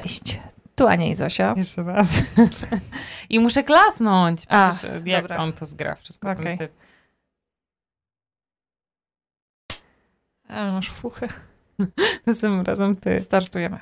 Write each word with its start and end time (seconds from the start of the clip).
Cześć, 0.00 0.40
tu 0.74 0.86
Ania 0.86 1.06
i 1.06 1.14
Zosia. 1.14 1.54
Jeszcze 1.56 1.82
raz. 1.82 2.08
I 3.30 3.40
muszę 3.40 3.62
klasnąć. 3.62 4.42
A, 4.48 4.70
Przecież 4.70 4.90
jak 5.04 5.22
dobra. 5.22 5.36
on 5.36 5.52
to 5.52 5.66
zgra, 5.66 5.94
wszystko 5.94 6.30
Okej. 6.30 6.44
ten 6.44 6.58
typ. 6.58 6.72
Ale 10.48 10.72
masz 10.72 10.90
fuchę. 10.90 11.28
Tym 12.40 12.60
razem 12.60 12.96
ty. 12.96 13.20
Startujemy. 13.20 13.78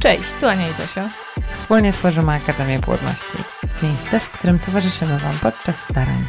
Cześć, 0.00 0.32
tu 0.40 0.48
Ania 0.48 0.68
i 0.68 0.72
Zosia. 0.72 1.08
Wspólnie 1.52 1.92
tworzymy 1.92 2.32
Akademię 2.32 2.78
Płodności. 2.80 3.38
Miejsce, 3.82 4.20
w 4.20 4.32
którym 4.32 4.58
towarzyszymy 4.58 5.18
Wam 5.18 5.38
podczas 5.42 5.84
starań. 5.84 6.24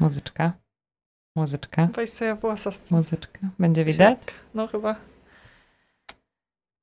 Muzyczka. 0.00 0.52
Muzyczka. 1.36 1.88
Weź 1.94 2.10
sobie 2.10 2.34
włosa 2.34 2.70
Muzyczka. 2.90 3.38
Będzie 3.58 3.84
widać? 3.84 4.18
No 4.54 4.66
chyba. 4.66 4.96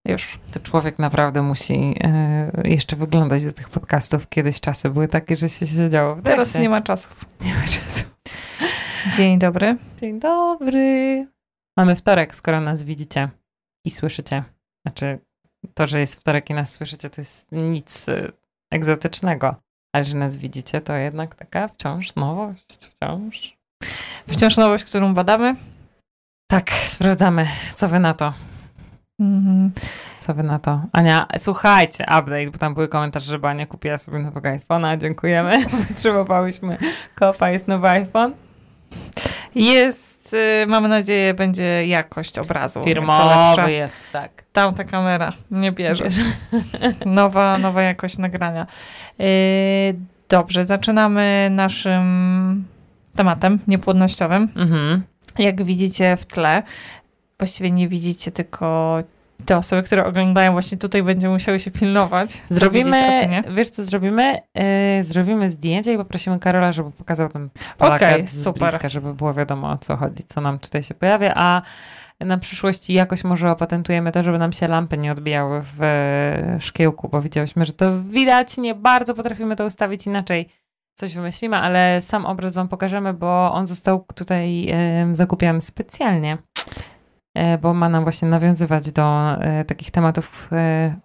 Już. 0.05 0.40
To 0.52 0.59
człowiek 0.59 0.99
naprawdę 0.99 1.41
musi 1.41 1.95
e, 2.03 2.52
jeszcze 2.63 2.95
wyglądać 2.95 3.45
do 3.45 3.52
tych 3.52 3.70
podcastów. 3.70 4.30
Kiedyś 4.30 4.59
czasy 4.59 4.90
były 4.90 5.07
takie, 5.07 5.35
że 5.35 5.49
się 5.49 5.67
siedziało 5.67 6.16
w 6.16 6.23
Teraz 6.23 6.55
nie 6.55 6.70
ma 6.70 6.81
czasów. 6.81 7.26
nie 7.45 7.53
ma 7.53 7.67
czasu. 7.67 8.03
Dzień 9.16 9.40
dobry. 9.40 9.77
Dzień 9.99 10.20
dobry. 10.20 11.27
Mamy 11.77 11.95
wtorek, 11.95 12.35
skoro 12.35 12.62
nas 12.62 12.84
widzicie 12.84 13.29
i 13.85 13.90
słyszycie. 13.90 14.43
Znaczy, 14.85 15.20
to, 15.73 15.88
że 15.88 15.99
jest 15.99 16.15
wtorek 16.15 16.49
i 16.49 16.54
nas 16.54 16.73
słyszycie, 16.73 17.09
to 17.09 17.21
jest 17.21 17.52
nic 17.52 18.07
y, 18.07 18.31
egzotycznego. 18.71 19.55
Ale 19.96 20.05
że 20.05 20.18
nas 20.18 20.38
widzicie, 20.38 20.82
to 20.82 20.94
jednak 20.94 21.36
taka 21.36 21.68
wciąż 21.68 22.16
nowość, 22.16 22.76
wciąż. 22.76 23.57
Wciąż 24.27 24.57
nowość, 24.57 24.84
którą 24.84 25.13
badamy. 25.13 25.55
Tak, 26.52 26.71
sprawdzamy. 26.71 27.48
Co 27.76 27.88
wy 27.88 27.99
na 27.99 28.13
to? 28.13 28.34
Mhm. 29.20 29.71
Co 30.20 30.34
wy 30.34 30.43
na 30.43 30.60
to? 30.60 30.82
Ania, 30.91 31.27
słuchajcie, 31.38 32.04
update, 32.04 32.52
bo 32.52 32.58
tam 32.58 32.74
były 32.74 32.88
komentarze, 32.88 33.40
że 33.40 33.48
Ania 33.48 33.65
kupiła 33.65 33.98
sobie 33.98 34.20
nowego 34.20 34.49
iPhone'a. 34.49 34.98
Dziękujemy. 34.98 35.58
Potrzebowałyśmy 35.88 36.77
kopa, 37.15 37.49
jest 37.49 37.68
nowy 37.68 37.88
iPhone. 37.90 38.34
Jest, 39.55 40.16
y, 40.34 40.66
mamy 40.68 40.88
nadzieję, 40.88 41.34
będzie 41.34 41.88
jakość 41.88 42.40
obrazu. 42.40 42.84
Firmowy 42.84 43.72
jest, 43.72 44.00
tak. 44.12 44.44
Tam 44.54 44.74
ta 44.74 44.84
kamera 44.84 45.34
nie 45.52 45.72
bierze. 45.72 46.10
Nowa, 47.06 47.58
nowa 47.58 47.82
jakość 47.82 48.18
nagrania. 48.18 48.68
Yy, 49.20 49.26
dobrze, 50.30 50.66
zaczynamy 50.66 51.48
naszym 51.52 52.66
tematem 53.16 53.60
niepłodnościowym. 53.68 54.50
Mhm. 54.55 55.04
Jak 55.40 55.64
widzicie 55.64 56.18
w 56.18 56.26
tle, 56.26 56.64
właściwie 57.40 57.72
nie 57.72 57.88
widzicie, 57.88 58.32
tylko 58.32 58.98
te 59.46 59.57
osoby, 59.57 59.84
które 59.84 60.05
oglądają 60.05 60.52
właśnie 60.52 60.77
tutaj 60.77 61.04
będą 61.04 61.32
musiały 61.32 61.60
się 61.60 61.71
pilnować. 61.71 62.41
Zrobimy, 62.49 63.21
co 63.46 63.54
wiesz 63.54 63.70
co 63.70 63.84
zrobimy? 63.84 64.38
Yy, 64.56 65.03
zrobimy 65.03 65.50
zdjęcie 65.50 65.94
i 65.94 65.97
poprosimy 65.97 66.40
Karola, 66.40 66.72
żeby 66.72 66.91
pokazał 66.91 67.30
ten 67.30 67.50
Polaka 67.78 68.09
Okej, 68.09 68.28
z 68.28 68.44
super. 68.44 68.69
bliska, 68.69 68.90
żeby 68.90 69.13
było 69.13 69.34
wiadomo 69.34 69.72
o 69.72 69.78
co 69.78 69.97
chodzi, 69.97 70.24
co 70.24 70.41
nam 70.41 70.59
tutaj 70.59 70.84
się 70.84 70.94
pojawia, 70.94 71.34
a 71.35 71.62
na 72.19 72.38
przyszłość 72.38 72.90
jakoś 72.90 73.24
może 73.24 73.52
opatentujemy 73.52 74.12
to, 74.12 74.24
żeby 74.24 74.38
nam 74.38 74.52
się 74.52 74.68
lampy 74.68 74.97
nie 74.97 75.12
odbijały 75.12 75.62
w 75.63 75.84
e, 75.84 76.58
szkiełku, 76.62 77.09
bo 77.09 77.22
widziałyśmy, 77.22 77.66
że 77.66 77.74
to 77.74 78.02
widać, 78.02 78.58
nie 78.58 78.75
bardzo 78.75 79.13
potrafimy 79.13 79.56
to 79.56 79.66
ustawić 79.66 80.08
inaczej. 80.08 80.50
Coś 81.00 81.16
wymyślimy, 81.16 81.58
ale 81.58 82.02
sam 82.02 82.25
obraz 82.25 82.56
wam 82.56 82.68
pokażemy, 82.68 83.13
bo 83.13 83.53
on 83.53 83.68
został 83.68 84.06
tutaj 84.16 84.74
zakupiony 85.12 85.62
specjalnie, 85.62 86.38
bo 87.62 87.74
ma 87.74 87.90
nam 87.90 88.03
właśnie 88.03 88.28
nawiązywać 88.28 88.92
do 88.92 89.36
e, 89.42 89.66
takich 89.66 89.92
tematów 89.92 90.50
e, 90.52 90.96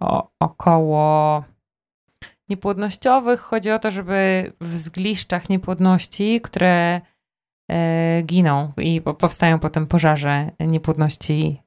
około 0.40 1.44
niepłodnościowych. 2.48 3.40
Chodzi 3.40 3.70
o 3.70 3.78
to, 3.78 3.90
żeby 3.90 4.52
w 4.60 4.78
zgliszczach 4.78 5.48
niepłodności, 5.48 6.40
które 6.40 7.00
e, 7.70 8.22
giną 8.22 8.72
i 8.76 9.00
po, 9.00 9.14
powstają 9.14 9.58
potem 9.58 9.86
pożarze 9.86 10.50
niepłodności, 10.60 11.62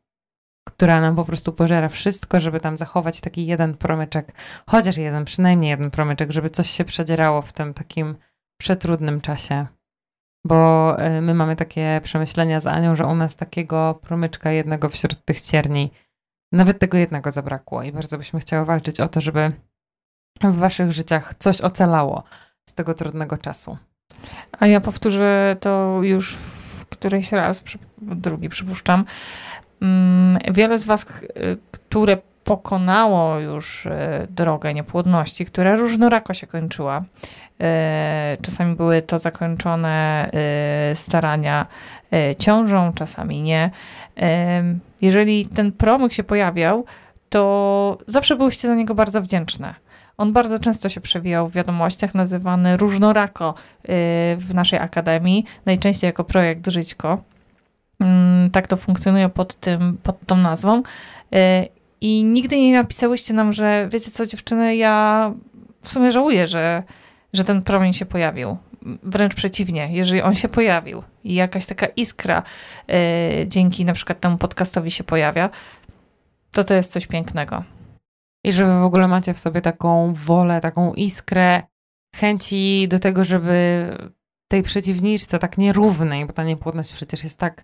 która 0.67 1.01
nam 1.01 1.15
po 1.15 1.25
prostu 1.25 1.53
pożera 1.53 1.89
wszystko, 1.89 2.39
żeby 2.39 2.59
tam 2.59 2.77
zachować 2.77 3.21
taki 3.21 3.45
jeden 3.45 3.77
promyczek, 3.77 4.33
chociaż 4.69 4.97
jeden, 4.97 5.25
przynajmniej 5.25 5.69
jeden 5.69 5.91
promyczek, 5.91 6.31
żeby 6.31 6.49
coś 6.49 6.69
się 6.69 6.85
przedzierało 6.85 7.41
w 7.41 7.53
tym 7.53 7.73
takim 7.73 8.15
przetrudnym 8.61 9.21
czasie. 9.21 9.67
Bo 10.45 10.95
e, 10.99 11.21
my 11.21 11.33
mamy 11.33 11.55
takie 11.55 12.01
przemyślenia 12.03 12.59
z 12.59 12.67
Anią, 12.67 12.95
że 12.95 13.05
u 13.05 13.15
nas 13.15 13.35
takiego 13.35 13.99
promyczka 14.01 14.51
jednego 14.51 14.89
wśród 14.89 15.25
tych 15.25 15.41
cierni, 15.41 15.91
nawet 16.51 16.79
tego 16.79 16.97
jednego 16.97 17.31
zabrakło 17.31 17.83
i 17.83 17.91
bardzo 17.91 18.17
byśmy 18.17 18.39
chciały 18.39 18.65
walczyć 18.65 18.99
o 18.99 19.07
to, 19.07 19.21
żeby 19.21 19.51
w 20.43 20.55
waszych 20.55 20.91
życiach 20.91 21.33
coś 21.39 21.61
ocalało 21.61 22.23
z 22.69 22.73
tego 22.73 22.93
trudnego 22.93 23.37
czasu. 23.37 23.77
A 24.59 24.67
ja 24.67 24.81
powtórzę 24.81 25.55
to 25.59 25.99
już 26.03 26.35
w 26.35 26.85
któryś 26.85 27.31
raz, 27.31 27.63
drugi 28.01 28.49
przypuszczam. 28.49 29.05
Mm, 29.81 30.39
Wiele 30.53 30.79
z 30.79 30.85
Was, 30.85 31.23
y, 31.23 31.57
które 31.71 32.17
pokonało 32.45 33.39
już 33.39 33.85
y, 33.85 33.91
drogę 34.29 34.73
niepłodności, 34.73 35.45
która 35.45 35.75
różnorako 35.75 36.33
się 36.33 36.47
kończyła. 36.47 36.99
y, 37.01 38.41
Czasami 38.41 38.75
były 38.75 39.01
to 39.01 39.19
zakończone 39.19 40.29
y, 40.91 40.95
starania 40.95 41.65
ciążą, 42.39 42.93
czasami 42.93 43.41
nie. 43.41 43.69
Jeżeli 45.01 45.45
ten 45.45 45.71
promyk 45.71 46.13
się 46.13 46.23
pojawiał, 46.23 46.85
to 47.29 47.97
zawsze 48.07 48.35
byłyście 48.35 48.67
za 48.67 48.75
niego 48.75 48.95
bardzo 48.95 49.21
wdzięczne. 49.21 49.73
On 50.17 50.33
bardzo 50.33 50.59
często 50.59 50.89
się 50.89 51.01
przewijał 51.01 51.49
w 51.49 51.53
wiadomościach, 51.53 52.15
nazywany 52.15 52.77
różnorako 52.77 53.53
w 54.37 54.49
naszej 54.53 54.79
akademii, 54.79 55.45
najczęściej 55.65 56.07
jako 56.07 56.23
projekt 56.23 56.67
Żyćko. 56.67 57.17
Mm, 57.99 58.49
Tak 58.51 58.67
to 58.67 58.77
funkcjonuje 58.77 59.29
pod, 59.29 59.55
tym, 59.55 59.97
pod 60.03 60.15
tą 60.25 60.37
nazwą. 60.37 60.83
I 62.01 62.23
nigdy 62.23 62.57
nie 62.57 62.73
napisałyście 62.73 63.33
nam, 63.33 63.53
że 63.53 63.87
wiecie 63.91 64.11
co, 64.11 64.25
dziewczyny, 64.25 64.75
ja 64.75 65.33
w 65.81 65.91
sumie 65.91 66.11
żałuję, 66.11 66.47
że, 66.47 66.83
że 67.33 67.43
ten 67.43 67.61
promień 67.61 67.93
się 67.93 68.05
pojawił. 68.05 68.57
Wręcz 69.03 69.35
przeciwnie, 69.35 69.89
jeżeli 69.91 70.21
on 70.21 70.35
się 70.35 70.47
pojawił 70.47 71.03
i 71.23 71.33
jakaś 71.33 71.65
taka 71.65 71.85
iskra 71.85 72.43
y, 72.89 73.47
dzięki 73.47 73.85
na 73.85 73.93
przykład 73.93 74.19
temu 74.19 74.37
podcastowi 74.37 74.91
się 74.91 75.03
pojawia, 75.03 75.49
to 76.51 76.63
to 76.63 76.73
jest 76.73 76.91
coś 76.91 77.07
pięknego. 77.07 77.63
I 78.43 78.51
że 78.51 78.65
wy 78.65 78.79
w 78.79 78.83
ogóle 78.83 79.07
macie 79.07 79.33
w 79.33 79.39
sobie 79.39 79.61
taką 79.61 80.13
wolę, 80.13 80.61
taką 80.61 80.93
iskrę 80.93 81.63
chęci 82.15 82.87
do 82.87 82.99
tego, 82.99 83.23
żeby 83.23 83.87
tej 84.47 84.63
przeciwniczce 84.63 85.39
tak 85.39 85.57
nierównej, 85.57 86.25
bo 86.25 86.33
ta 86.33 86.43
niepłodność 86.43 86.93
przecież 86.93 87.23
jest 87.23 87.39
tak 87.39 87.63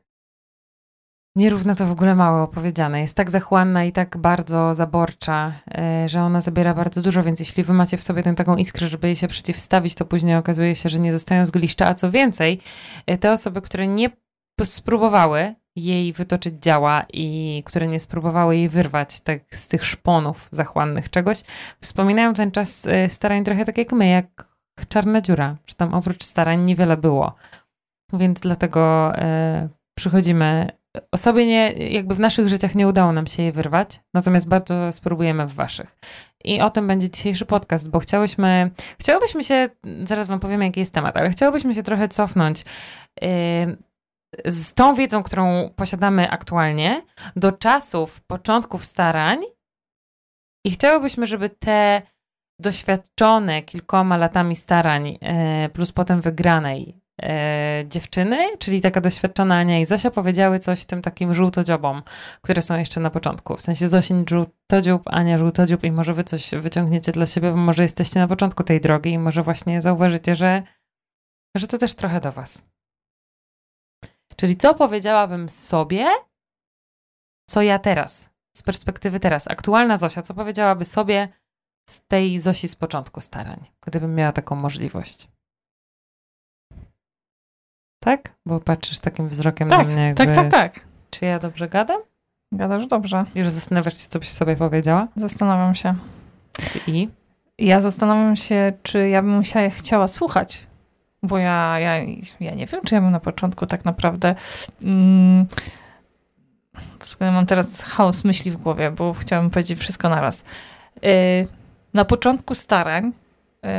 nierówna, 1.36 1.76
to 1.76 1.86
w 1.86 1.92
ogóle 1.92 2.16
mało 2.16 2.44
opowiedziane. 2.44 3.02
Jest 3.02 3.16
tak 3.16 3.32
zachłanna 3.32 3.84
i 3.84 3.92
tak 3.92 4.18
bardzo 4.18 4.76
zaborcza, 4.76 5.54
e, 5.78 6.10
że 6.10 6.22
ona 6.22 6.42
zabiera 6.42 6.74
bardzo 6.74 7.02
dużo, 7.02 7.24
więc 7.24 7.40
jeśli 7.40 7.64
wy 7.64 7.74
macie 7.74 7.98
w 7.98 8.04
sobie 8.04 8.24
tę 8.24 8.36
taką 8.36 8.56
iskrę, 8.56 8.88
żeby 8.88 9.08
jej 9.08 9.16
się 9.16 9.28
przeciwstawić, 9.28 9.96
to 9.96 10.06
później 10.06 10.36
okazuje 10.36 10.76
się, 10.76 10.90
że 10.90 11.00
nie 11.00 11.14
zostają 11.14 11.46
z 11.46 11.52
gliszcza, 11.52 11.88
a 11.88 11.96
co 11.96 12.12
więcej, 12.12 12.60
e, 13.06 13.18
te 13.18 13.32
osoby, 13.32 13.62
które 13.62 13.88
nie 13.88 14.10
spróbowały 14.64 15.56
jej 15.76 16.14
wytoczyć 16.14 16.54
działa 16.56 17.06
i 17.14 17.64
które 17.66 17.88
nie 17.88 18.00
spróbowały 18.00 18.58
jej 18.58 18.70
wyrwać 18.70 19.22
tak 19.22 19.56
z 19.56 19.68
tych 19.68 19.86
szponów 19.86 20.48
zachłannych 20.52 21.10
czegoś, 21.10 21.44
wspominają 21.82 22.34
ten 22.34 22.52
czas 22.52 22.88
e, 22.88 23.10
starań 23.10 23.44
trochę 23.44 23.66
tak 23.66 23.78
jak 23.78 23.92
my, 23.92 24.08
jak 24.08 24.52
czarna 24.88 25.22
dziura, 25.22 25.58
że 25.68 25.76
tam 25.76 25.94
oprócz 25.94 26.24
starań 26.24 26.64
niewiele 26.64 26.98
było. 26.98 27.36
Więc 28.14 28.40
dlatego 28.40 29.14
przychodzimy. 29.98 30.81
Osobie 31.12 31.46
nie, 31.46 31.72
jakby 31.72 32.16
w 32.16 32.20
naszych 32.20 32.48
życiach 32.48 32.76
nie 32.76 32.88
udało 32.88 33.12
nam 33.12 33.28
się 33.28 33.44
jej 33.44 33.52
wyrwać, 33.52 34.00
natomiast 34.14 34.48
bardzo 34.48 34.92
spróbujemy 34.92 35.48
w 35.48 35.54
waszych. 35.54 35.98
I 36.44 36.62
o 36.62 36.70
tym 36.70 36.88
będzie 36.88 37.10
dzisiejszy 37.10 37.46
podcast, 37.46 37.90
bo 37.90 38.00
chciałyśmy, 38.00 38.72
chciałobyśmy 39.00 39.44
się, 39.44 39.70
zaraz 40.04 40.28
wam 40.28 40.40
powiem 40.40 40.62
jaki 40.62 40.80
jest 40.80 40.94
temat, 40.94 41.18
ale 41.18 41.30
chciałobyśmy 41.30 41.74
się 41.74 41.84
trochę 41.84 42.08
cofnąć 42.08 42.66
e, 43.22 43.26
z 44.46 44.74
tą 44.74 44.96
wiedzą, 44.96 45.24
którą 45.24 45.70
posiadamy 45.76 46.30
aktualnie, 46.30 47.02
do 47.36 47.52
czasów 47.52 48.22
początków 48.22 48.86
starań 48.86 49.40
i 50.66 50.72
chciałybyśmy, 50.72 51.26
żeby 51.26 51.50
te 51.50 52.02
doświadczone 52.60 53.62
kilkoma 53.62 54.18
latami 54.18 54.56
starań, 54.56 55.18
e, 55.22 55.70
plus 55.70 55.92
potem 55.92 56.22
wygranej 56.22 57.01
dziewczyny, 57.86 58.58
czyli 58.58 58.82
taka 58.82 59.02
doświadczona 59.02 59.56
Ania 59.56 59.80
i 59.80 59.86
Zosia, 59.86 60.12
powiedziały 60.12 60.60
coś 60.60 60.86
tym 60.86 61.02
takim 61.02 61.34
żółtodziobom, 61.34 62.04
które 62.42 62.62
są 62.62 62.78
jeszcze 62.78 63.00
na 63.00 63.10
początku. 63.10 63.58
W 63.58 63.62
sensie 63.62 63.88
Zosiń 63.88 64.26
żółtodziób, 64.30 65.02
Ania 65.06 65.38
żółtodziób 65.38 65.84
i 65.84 65.92
może 65.92 66.14
wy 66.14 66.24
coś 66.24 66.52
wyciągniecie 66.52 67.12
dla 67.12 67.26
siebie, 67.26 67.52
bo 67.52 67.58
może 67.58 67.84
jesteście 67.84 68.20
na 68.20 68.28
początku 68.28 68.64
tej 68.64 68.82
drogi 68.82 69.12
i 69.12 69.20
może 69.20 69.44
właśnie 69.44 69.82
zauważycie, 69.82 70.36
że 70.36 70.64
że 71.56 71.68
to 71.68 71.78
też 71.78 71.96
trochę 71.96 72.22
do 72.22 72.32
Was. 72.32 72.66
Czyli 74.36 74.58
co 74.58 74.74
powiedziałabym 74.74 75.50
sobie, 75.50 76.08
co 77.50 77.62
ja 77.62 77.80
teraz, 77.80 78.30
z 78.58 78.64
perspektywy 78.64 79.20
teraz, 79.20 79.48
aktualna 79.48 79.98
Zosia, 79.98 80.22
co 80.22 80.34
powiedziałaby 80.34 80.86
sobie 80.86 81.28
z 81.90 82.02
tej 82.08 82.40
Zosi 82.40 82.68
z 82.68 82.76
początku 82.76 83.22
starań, 83.22 83.70
gdybym 83.82 84.16
miała 84.16 84.32
taką 84.32 84.56
możliwość? 84.56 85.28
Tak? 88.04 88.34
Bo 88.46 88.60
patrzysz 88.60 89.00
takim 89.00 89.30
wzrokiem 89.30 89.70
tak, 89.70 89.88
na 89.88 89.94
mnie. 89.94 90.04
Jakby, 90.08 90.26
tak, 90.26 90.36
tak, 90.36 90.52
tak. 90.52 90.80
Czy 91.10 91.26
ja 91.26 91.40
dobrze 91.40 91.70
gadam? 91.70 92.02
Gadasz 92.52 92.88
dobrze. 92.88 93.26
Już 93.36 93.50
zastanawiasz 93.50 93.94
się, 93.94 94.10
co 94.10 94.20
byś 94.20 94.30
sobie 94.30 94.56
powiedziała? 94.56 95.08
Zastanawiam 95.16 95.76
się. 95.76 95.96
I? 96.88 97.10
Ja 97.58 97.82
zastanawiam 97.82 98.36
się, 98.36 98.74
czy 98.84 99.10
ja 99.10 99.22
bym 99.22 99.32
musiała 99.32 99.70
chciała 99.70 100.08
słuchać. 100.08 100.68
Bo 101.24 101.38
ja, 101.38 101.80
ja, 101.80 101.98
ja 102.40 102.56
nie 102.56 102.66
wiem, 102.66 102.82
czy 102.86 102.96
ja 102.96 103.02
bym 103.02 103.12
na 103.12 103.20
początku 103.20 103.66
tak 103.66 103.86
naprawdę. 103.86 104.36
Mm, 104.84 105.46
mam 107.20 107.46
teraz 107.46 107.82
chaos 107.82 108.24
myśli 108.24 108.52
w 108.52 108.58
głowie, 108.58 108.92
bo 108.92 109.14
chciałabym 109.14 109.52
powiedzieć 109.52 109.80
wszystko 109.80 110.10
naraz. 110.10 110.44
Yy, 111.02 111.12
na 111.94 112.06
początku 112.06 112.56
starań, 112.56 113.12
yy, 113.64 113.70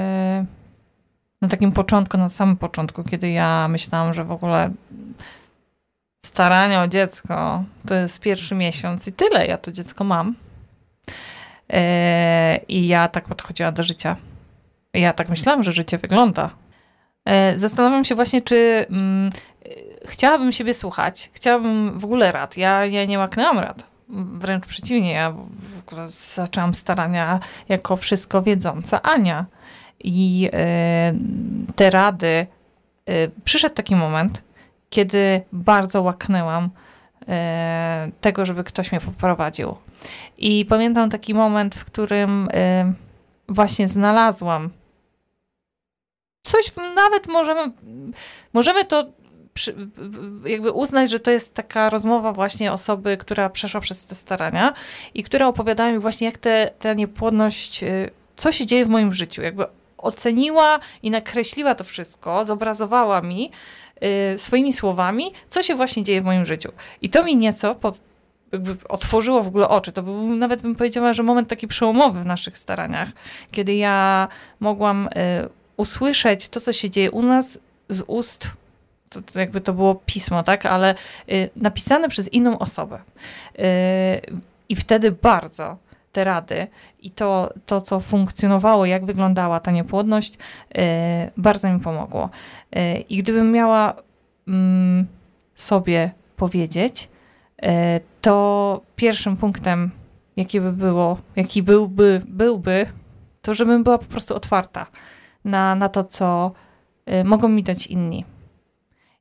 na 1.43 1.49
takim 1.49 1.73
początku, 1.73 2.19
na 2.19 2.29
samym 2.29 2.57
początku, 2.57 3.05
kiedy 3.05 3.31
ja 3.31 3.69
myślałam, 3.69 4.15
że 4.15 4.25
w 4.25 4.33
ogóle 4.33 4.71
starania 6.27 6.83
o 6.83 6.89
dziecko 6.89 7.65
to 7.89 7.95
jest 7.95 8.21
pierwszy 8.21 8.55
miesiąc 8.55 9.09
i 9.09 9.13
tyle, 9.13 9.47
ja 9.47 9.59
to 9.59 9.73
dziecko 9.73 10.05
mam. 10.05 10.35
Yy, 11.69 11.79
I 12.69 12.87
ja 12.87 13.09
tak 13.09 13.25
podchodziłam 13.25 13.75
do 13.75 13.83
życia. 13.83 14.17
Ja 14.95 15.13
tak 15.13 15.29
myślałam, 15.29 15.63
że 15.63 15.73
życie 15.73 15.99
wygląda. 15.99 16.51
Yy, 17.27 17.59
zastanawiam 17.59 18.05
się 18.05 18.15
właśnie, 18.15 18.43
czy 18.43 18.87
mm, 18.91 19.33
chciałabym 20.07 20.53
siebie 20.53 20.75
słuchać. 20.75 21.31
Chciałabym 21.33 21.99
w 21.99 22.05
ogóle 22.05 22.33
rad. 22.33 22.57
Ja, 22.57 22.87
ja 22.87 23.05
nie 23.05 23.19
łaknęłam 23.19 23.59
rad. 23.59 23.85
Wręcz 24.09 24.67
przeciwnie, 24.67 25.13
ja 25.13 25.35
zaczęłam 26.35 26.75
starania 26.75 27.41
jako 27.69 27.97
wszystko 27.97 28.43
wiedząca 28.43 29.03
Ania. 29.03 29.47
I 30.03 30.41
yy, 30.41 30.51
te 31.77 31.91
rady, 31.91 32.47
przyszedł 33.45 33.75
taki 33.75 33.97
moment, 33.97 34.43
kiedy 34.91 35.41
bardzo 35.53 36.03
łaknęłam 36.03 36.71
e, 37.29 38.11
tego, 38.21 38.47
żeby 38.47 38.65
ktoś 38.65 38.93
mnie 38.93 39.01
poprowadził. 39.01 39.77
I 40.39 40.67
pamiętam 40.69 41.11
taki 41.11 41.35
moment, 41.35 41.75
w 41.75 41.85
którym 41.85 42.49
właśnie 43.49 43.89
znalazłam 43.89 44.71
coś, 46.43 46.73
nawet 46.95 47.27
możemy, 47.27 47.73
możemy 48.53 48.85
to 48.85 49.07
jakby 50.45 50.73
uznać, 50.73 51.11
że 51.11 51.21
to 51.21 51.31
jest 51.31 51.55
taka 51.55 51.91
rozmowa 51.91 52.33
właśnie 52.33 52.73
osoby, 52.73 53.17
która 53.17 53.51
przeszła 53.51 53.81
przez 53.81 54.07
te 54.07 54.15
starania 54.15 54.73
i 55.15 55.23
która 55.23 55.47
opowiadała 55.47 55.93
mi 55.93 55.99
właśnie, 55.99 56.27
jak 56.27 56.39
te, 56.39 56.71
ta 56.79 56.95
niepłodność, 56.95 57.85
co 58.37 58.53
się 58.53 58.67
dzieje 58.67 58.85
w 58.85 58.89
moim 58.89 59.13
życiu. 59.13 59.43
Jakby 59.43 59.67
oceniła 60.03 60.81
i 61.03 61.11
nakreśliła 61.11 61.75
to 61.75 61.85
wszystko, 61.85 62.45
zobrazowała 62.45 63.21
mi, 63.21 63.51
Y, 64.35 64.39
swoimi 64.39 64.73
słowami, 64.73 65.33
co 65.49 65.63
się 65.63 65.75
właśnie 65.75 66.03
dzieje 66.05 66.21
w 66.21 66.25
moim 66.25 66.45
życiu. 66.45 66.73
I 67.03 67.11
to 67.11 67.25
mi 67.25 67.37
nieco 67.37 67.75
po, 67.75 67.93
otworzyło 68.89 69.43
w 69.43 69.47
ogóle 69.47 69.69
oczy. 69.69 69.93
To 69.93 70.03
był 70.03 70.37
nawet 70.37 70.63
bym 70.63 70.75
powiedziała, 70.75 71.13
że 71.13 71.23
moment 71.23 71.49
taki 71.49 71.69
przełomowy 71.69 72.21
w 72.21 72.27
naszych 72.27 72.59
staraniach, 72.59 73.09
kiedy 73.51 73.75
ja 73.75 74.29
mogłam 74.61 75.07
y, 75.07 75.11
usłyszeć 75.77 76.49
to, 76.49 76.61
co 76.61 76.73
się 76.73 76.91
dzieje 76.91 77.11
u 77.11 77.23
nas 77.23 77.59
z 77.89 78.03
ust 78.07 78.51
to, 79.09 79.23
to 79.23 79.39
jakby 79.39 79.61
to 79.61 79.73
było 79.73 79.95
pismo, 79.95 80.43
tak, 80.43 80.67
ale 80.67 80.95
y, 81.29 81.51
napisane 81.57 82.09
przez 82.09 82.33
inną 82.33 82.59
osobę. 82.59 82.99
Y, 82.99 83.63
I 84.69 84.77
wtedy 84.77 85.13
bardzo 85.13 85.77
te 86.13 86.25
rady 86.25 86.67
i 87.01 87.11
to, 87.11 87.51
to, 87.67 87.81
co 87.81 88.01
funkcjonowało, 88.01 88.87
jak 88.87 89.05
wyglądała 89.05 89.61
ta 89.61 89.71
niepłodność, 89.71 90.39
e, 90.75 91.31
bardzo 91.37 91.73
mi 91.73 91.81
pomogło. 91.81 92.31
E, 92.73 93.01
I 93.01 93.17
gdybym 93.17 93.53
miała 93.53 93.95
mm, 94.49 95.07
sobie 95.55 96.11
powiedzieć, 96.37 97.09
e, 97.63 98.01
to 98.21 98.81
pierwszym 98.97 99.37
punktem, 99.37 99.91
jaki 100.37 100.61
by 100.61 100.73
było, 100.73 101.19
jaki 101.37 101.63
byłby, 101.63 102.21
byłby, 102.29 102.87
to 103.43 103.55
żebym 103.55 103.85
była 103.85 103.99
po 103.99 104.05
prostu 104.05 104.35
otwarta 104.35 104.87
na, 105.45 105.75
na 105.75 105.89
to, 105.89 106.05
co 106.05 106.53
mogą 107.25 107.49
mi 107.49 107.63
dać 107.63 107.87
inni. 107.87 108.25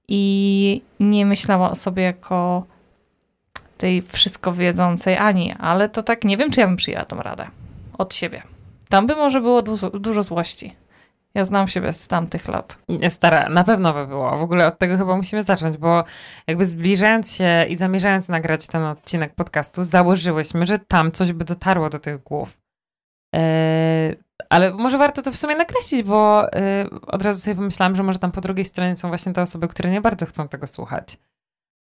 I 0.08 0.82
nie 1.00 1.26
myślała 1.26 1.72
o 1.72 1.76
sobie 1.76 2.04
jako 2.04 2.66
tej 3.82 4.02
wszystko 4.02 4.54
wiedzącej 4.54 5.18
Ani, 5.18 5.54
ale 5.60 5.90
to 5.90 6.04
tak 6.04 6.24
nie 6.24 6.38
wiem, 6.38 6.52
czy 6.52 6.60
ja 6.60 6.68
bym 6.68 6.76
przyjęła 6.76 7.06
tą 7.06 7.18
radę 7.18 7.48
od 7.98 8.14
siebie. 8.14 8.42
Tam 8.90 9.08
by 9.08 9.16
może 9.16 9.42
było 9.42 9.62
dużo, 9.62 9.90
dużo 9.90 10.24
złości. 10.24 10.76
Ja 11.34 11.46
znam 11.46 11.68
siebie 11.68 11.94
z 11.94 12.08
tamtych 12.08 12.48
lat. 12.48 12.78
Stara, 13.10 13.50
na 13.50 13.64
pewno 13.64 13.94
by 13.94 14.08
było. 14.08 14.38
W 14.38 14.44
ogóle 14.44 14.68
od 14.68 14.78
tego 14.78 14.98
chyba 14.98 15.18
musimy 15.18 15.44
zacząć, 15.44 15.78
bo 15.78 16.04
jakby 16.48 16.66
zbliżając 16.66 17.32
się 17.32 17.66
i 17.70 17.76
zamierzając 17.76 18.30
nagrać 18.30 18.68
ten 18.68 18.84
odcinek 18.84 19.36
podcastu, 19.36 19.84
założyłyśmy, 19.84 20.66
że 20.66 20.80
tam 20.80 21.12
coś 21.12 21.34
by 21.34 21.46
dotarło 21.46 21.90
do 21.90 22.00
tych 22.00 22.24
głów. 22.24 22.58
Yy, 23.34 23.40
ale 24.50 24.74
może 24.74 24.98
warto 24.98 25.22
to 25.22 25.32
w 25.32 25.38
sumie 25.38 25.56
nakreślić, 25.56 26.04
bo 26.04 26.44
yy, 26.44 27.00
od 27.08 27.22
razu 27.22 27.40
sobie 27.40 27.56
pomyślałam, 27.56 27.96
że 27.96 28.04
może 28.04 28.20
tam 28.20 28.32
po 28.32 28.42
drugiej 28.42 28.66
stronie 28.66 28.98
są 28.98 29.08
właśnie 29.08 29.34
te 29.34 29.42
osoby, 29.42 29.68
które 29.68 29.90
nie 29.90 30.02
bardzo 30.02 30.26
chcą 30.26 30.48
tego 30.48 30.68
słuchać. 30.68 31.18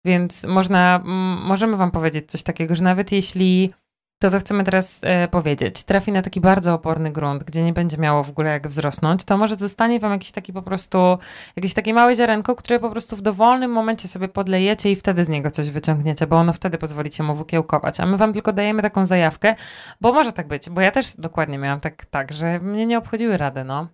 Więc 0.07 0.43
można, 0.43 1.01
możemy 1.43 1.77
Wam 1.77 1.91
powiedzieć 1.91 2.31
coś 2.31 2.43
takiego, 2.43 2.75
że 2.75 2.83
nawet 2.83 3.11
jeśli 3.11 3.73
to, 4.21 4.31
co 4.31 4.39
chcemy 4.39 4.63
teraz 4.63 4.99
e, 5.03 5.27
powiedzieć, 5.27 5.83
trafi 5.83 6.11
na 6.11 6.21
taki 6.21 6.41
bardzo 6.41 6.73
oporny 6.73 7.11
grunt, 7.11 7.43
gdzie 7.43 7.63
nie 7.63 7.73
będzie 7.73 7.97
miało 7.97 8.23
w 8.23 8.29
ogóle 8.29 8.49
jak 8.49 8.67
wzrosnąć, 8.67 9.25
to 9.25 9.37
może 9.37 9.55
zostanie 9.55 9.99
Wam 9.99 10.11
jakiś 10.11 10.31
taki 10.31 10.53
po 10.53 10.61
prostu, 10.61 11.17
jakieś 11.55 11.73
takie 11.73 11.93
małe 11.93 12.15
ziarenko, 12.15 12.55
które 12.55 12.79
po 12.79 12.89
prostu 12.89 13.15
w 13.15 13.21
dowolnym 13.21 13.71
momencie 13.71 14.07
sobie 14.07 14.27
podlejecie 14.27 14.91
i 14.91 14.95
wtedy 14.95 15.23
z 15.23 15.29
niego 15.29 15.51
coś 15.51 15.69
wyciągniecie, 15.69 16.27
bo 16.27 16.35
ono 16.35 16.53
wtedy 16.53 16.77
pozwolicie 16.77 17.23
mu 17.23 17.35
wykiełkować. 17.35 17.99
A 17.99 18.05
my 18.05 18.17
Wam 18.17 18.33
tylko 18.33 18.53
dajemy 18.53 18.81
taką 18.81 19.05
zajawkę, 19.05 19.55
bo 20.01 20.13
może 20.13 20.33
tak 20.33 20.47
być, 20.47 20.69
bo 20.69 20.81
ja 20.81 20.91
też 20.91 21.15
dokładnie 21.17 21.57
miałam 21.57 21.79
tak, 21.79 22.05
tak 22.05 22.33
że 22.33 22.59
mnie 22.59 22.85
nie 22.85 22.97
obchodziły 22.97 23.37
rady, 23.37 23.63
no. 23.63 23.87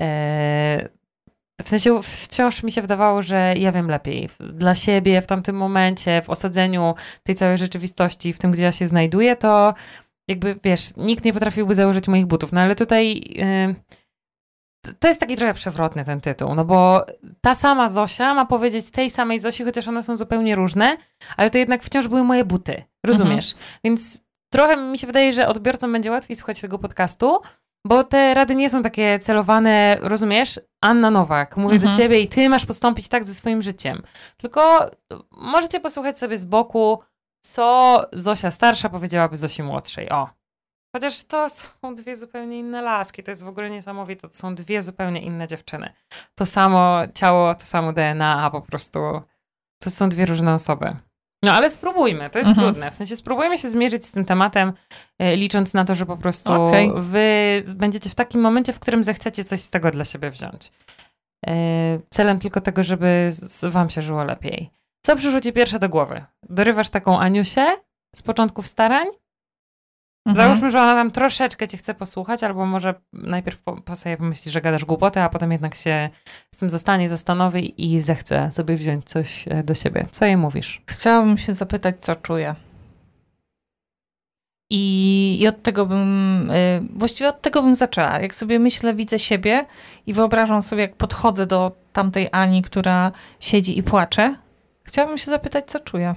Eee, 0.00 0.97
w 1.64 1.68
sensie 1.68 2.02
wciąż 2.02 2.62
mi 2.62 2.72
się 2.72 2.82
wydawało, 2.82 3.22
że 3.22 3.54
ja 3.56 3.72
wiem 3.72 3.90
lepiej. 3.90 4.28
Dla 4.40 4.74
siebie 4.74 5.20
w 5.20 5.26
tamtym 5.26 5.56
momencie, 5.56 6.22
w 6.22 6.30
osadzeniu 6.30 6.94
tej 7.22 7.34
całej 7.34 7.58
rzeczywistości, 7.58 8.32
w 8.32 8.38
tym, 8.38 8.50
gdzie 8.50 8.62
ja 8.62 8.72
się 8.72 8.86
znajduję, 8.86 9.36
to 9.36 9.74
jakby, 10.28 10.58
wiesz, 10.64 10.96
nikt 10.96 11.24
nie 11.24 11.32
potrafiłby 11.32 11.74
założyć 11.74 12.08
moich 12.08 12.26
butów. 12.26 12.52
No 12.52 12.60
ale 12.60 12.76
tutaj 12.76 13.22
yy, 13.36 13.74
to 14.98 15.08
jest 15.08 15.20
taki 15.20 15.36
trochę 15.36 15.54
przewrotny 15.54 16.04
ten 16.04 16.20
tytuł, 16.20 16.54
no 16.54 16.64
bo 16.64 17.06
ta 17.40 17.54
sama 17.54 17.88
Zosia 17.88 18.34
ma 18.34 18.46
powiedzieć 18.46 18.90
tej 18.90 19.10
samej 19.10 19.38
Zosi, 19.38 19.64
chociaż 19.64 19.88
one 19.88 20.02
są 20.02 20.16
zupełnie 20.16 20.54
różne, 20.54 20.96
ale 21.36 21.50
to 21.50 21.58
jednak 21.58 21.82
wciąż 21.82 22.08
były 22.08 22.24
moje 22.24 22.44
buty. 22.44 22.82
Rozumiesz? 23.06 23.52
Mhm. 23.52 23.78
Więc 23.84 24.20
trochę 24.52 24.76
mi 24.76 24.98
się 24.98 25.06
wydaje, 25.06 25.32
że 25.32 25.48
odbiorcom 25.48 25.92
będzie 25.92 26.10
łatwiej 26.10 26.36
słuchać 26.36 26.60
tego 26.60 26.78
podcastu, 26.78 27.40
bo 27.86 28.04
te 28.04 28.34
rady 28.34 28.54
nie 28.54 28.70
są 28.70 28.82
takie 28.82 29.18
celowane, 29.18 29.96
rozumiesz? 30.00 30.60
Anna 30.80 31.10
Nowak, 31.10 31.56
mówię 31.56 31.74
mhm. 31.74 31.92
do 31.92 31.98
ciebie 31.98 32.20
i 32.20 32.28
ty 32.28 32.48
masz 32.48 32.66
postąpić 32.66 33.08
tak 33.08 33.24
ze 33.24 33.34
swoim 33.34 33.62
życiem. 33.62 34.02
Tylko 34.36 34.90
możecie 35.30 35.80
posłuchać 35.80 36.18
sobie 36.18 36.38
z 36.38 36.44
boku, 36.44 36.98
co 37.40 38.00
Zosia 38.12 38.50
starsza 38.50 38.88
powiedziałaby 38.88 39.36
Zosi 39.36 39.62
młodszej. 39.62 40.10
O. 40.10 40.28
Chociaż 40.96 41.22
to 41.22 41.48
są 41.48 41.94
dwie 41.94 42.16
zupełnie 42.16 42.58
inne 42.58 42.82
laski. 42.82 43.22
To 43.22 43.30
jest 43.30 43.44
w 43.44 43.48
ogóle 43.48 43.70
niesamowite. 43.70 44.28
To 44.28 44.34
są 44.34 44.54
dwie 44.54 44.82
zupełnie 44.82 45.22
inne 45.22 45.46
dziewczyny. 45.46 45.92
To 46.34 46.46
samo 46.46 46.98
ciało, 47.14 47.54
to 47.54 47.60
samo 47.60 47.92
DNA, 47.92 48.44
a 48.44 48.50
po 48.50 48.60
prostu 48.60 49.00
to 49.82 49.90
są 49.90 50.08
dwie 50.08 50.26
różne 50.26 50.54
osoby. 50.54 50.96
No 51.42 51.52
ale 51.52 51.70
spróbujmy, 51.70 52.30
to 52.30 52.38
jest 52.38 52.48
mhm. 52.50 52.66
trudne. 52.66 52.90
W 52.90 52.94
sensie 52.94 53.16
spróbujmy 53.16 53.58
się 53.58 53.68
zmierzyć 53.68 54.06
z 54.06 54.10
tym 54.10 54.24
tematem, 54.24 54.72
e, 55.18 55.36
licząc 55.36 55.74
na 55.74 55.84
to, 55.84 55.94
że 55.94 56.06
po 56.06 56.16
prostu 56.16 56.52
okay. 56.52 56.92
wy 56.96 57.62
będziecie 57.74 58.10
w 58.10 58.14
takim 58.14 58.40
momencie, 58.40 58.72
w 58.72 58.80
którym 58.80 59.04
zechcecie 59.04 59.44
coś 59.44 59.60
z 59.60 59.70
tego 59.70 59.90
dla 59.90 60.04
siebie 60.04 60.30
wziąć. 60.30 60.72
E, 61.46 61.52
celem 62.10 62.38
tylko 62.38 62.60
tego, 62.60 62.84
żeby 62.84 63.30
wam 63.62 63.90
się 63.90 64.02
żyło 64.02 64.24
lepiej. 64.24 64.70
Co 65.06 65.16
przyszło 65.16 65.40
ci 65.40 65.52
pierwsze 65.52 65.78
do 65.78 65.88
głowy? 65.88 66.24
Dorywasz 66.48 66.90
taką 66.90 67.18
Aniusię 67.18 67.66
z 68.16 68.22
początków 68.22 68.66
starań? 68.66 69.06
Mhm. 70.28 70.48
Załóżmy, 70.48 70.70
że 70.70 70.80
ona 70.80 70.94
nam 70.94 71.10
troszeczkę 71.10 71.68
cię 71.68 71.76
chce 71.76 71.94
posłuchać, 71.94 72.42
albo 72.42 72.66
może 72.66 72.94
najpierw 73.12 73.58
po, 73.58 73.96
sobie 73.96 74.16
pomyśli, 74.16 74.52
że 74.52 74.60
gadasz 74.60 74.84
głupotę, 74.84 75.24
a 75.24 75.28
potem 75.28 75.52
jednak 75.52 75.74
się 75.74 76.10
z 76.54 76.56
tym 76.56 76.70
zostanie, 76.70 77.08
zastanowi 77.08 77.94
i 77.94 78.00
zechce 78.00 78.52
sobie 78.52 78.76
wziąć 78.76 79.04
coś 79.04 79.48
e, 79.48 79.62
do 79.62 79.74
siebie. 79.74 80.06
Co 80.10 80.24
jej 80.24 80.36
mówisz? 80.36 80.82
Chciałabym 80.86 81.38
się 81.38 81.52
zapytać, 81.52 81.96
co 82.00 82.16
czuje. 82.16 82.54
I, 84.70 85.38
I, 85.40 85.48
od 85.48 85.62
tego 85.62 85.86
bym, 85.86 86.50
właściwie 86.94 87.28
od 87.28 87.42
tego 87.42 87.62
bym 87.62 87.74
zaczęła. 87.74 88.20
Jak 88.20 88.34
sobie 88.34 88.58
myślę, 88.58 88.94
widzę 88.94 89.18
siebie 89.18 89.66
i 90.06 90.12
wyobrażam 90.12 90.62
sobie, 90.62 90.82
jak 90.82 90.96
podchodzę 90.96 91.46
do 91.46 91.72
tamtej 91.92 92.28
Ani, 92.32 92.62
która 92.62 93.12
siedzi 93.40 93.78
i 93.78 93.82
płacze, 93.82 94.34
chciałabym 94.84 95.18
się 95.18 95.30
zapytać, 95.30 95.64
co 95.66 95.80
czuje. 95.80 96.14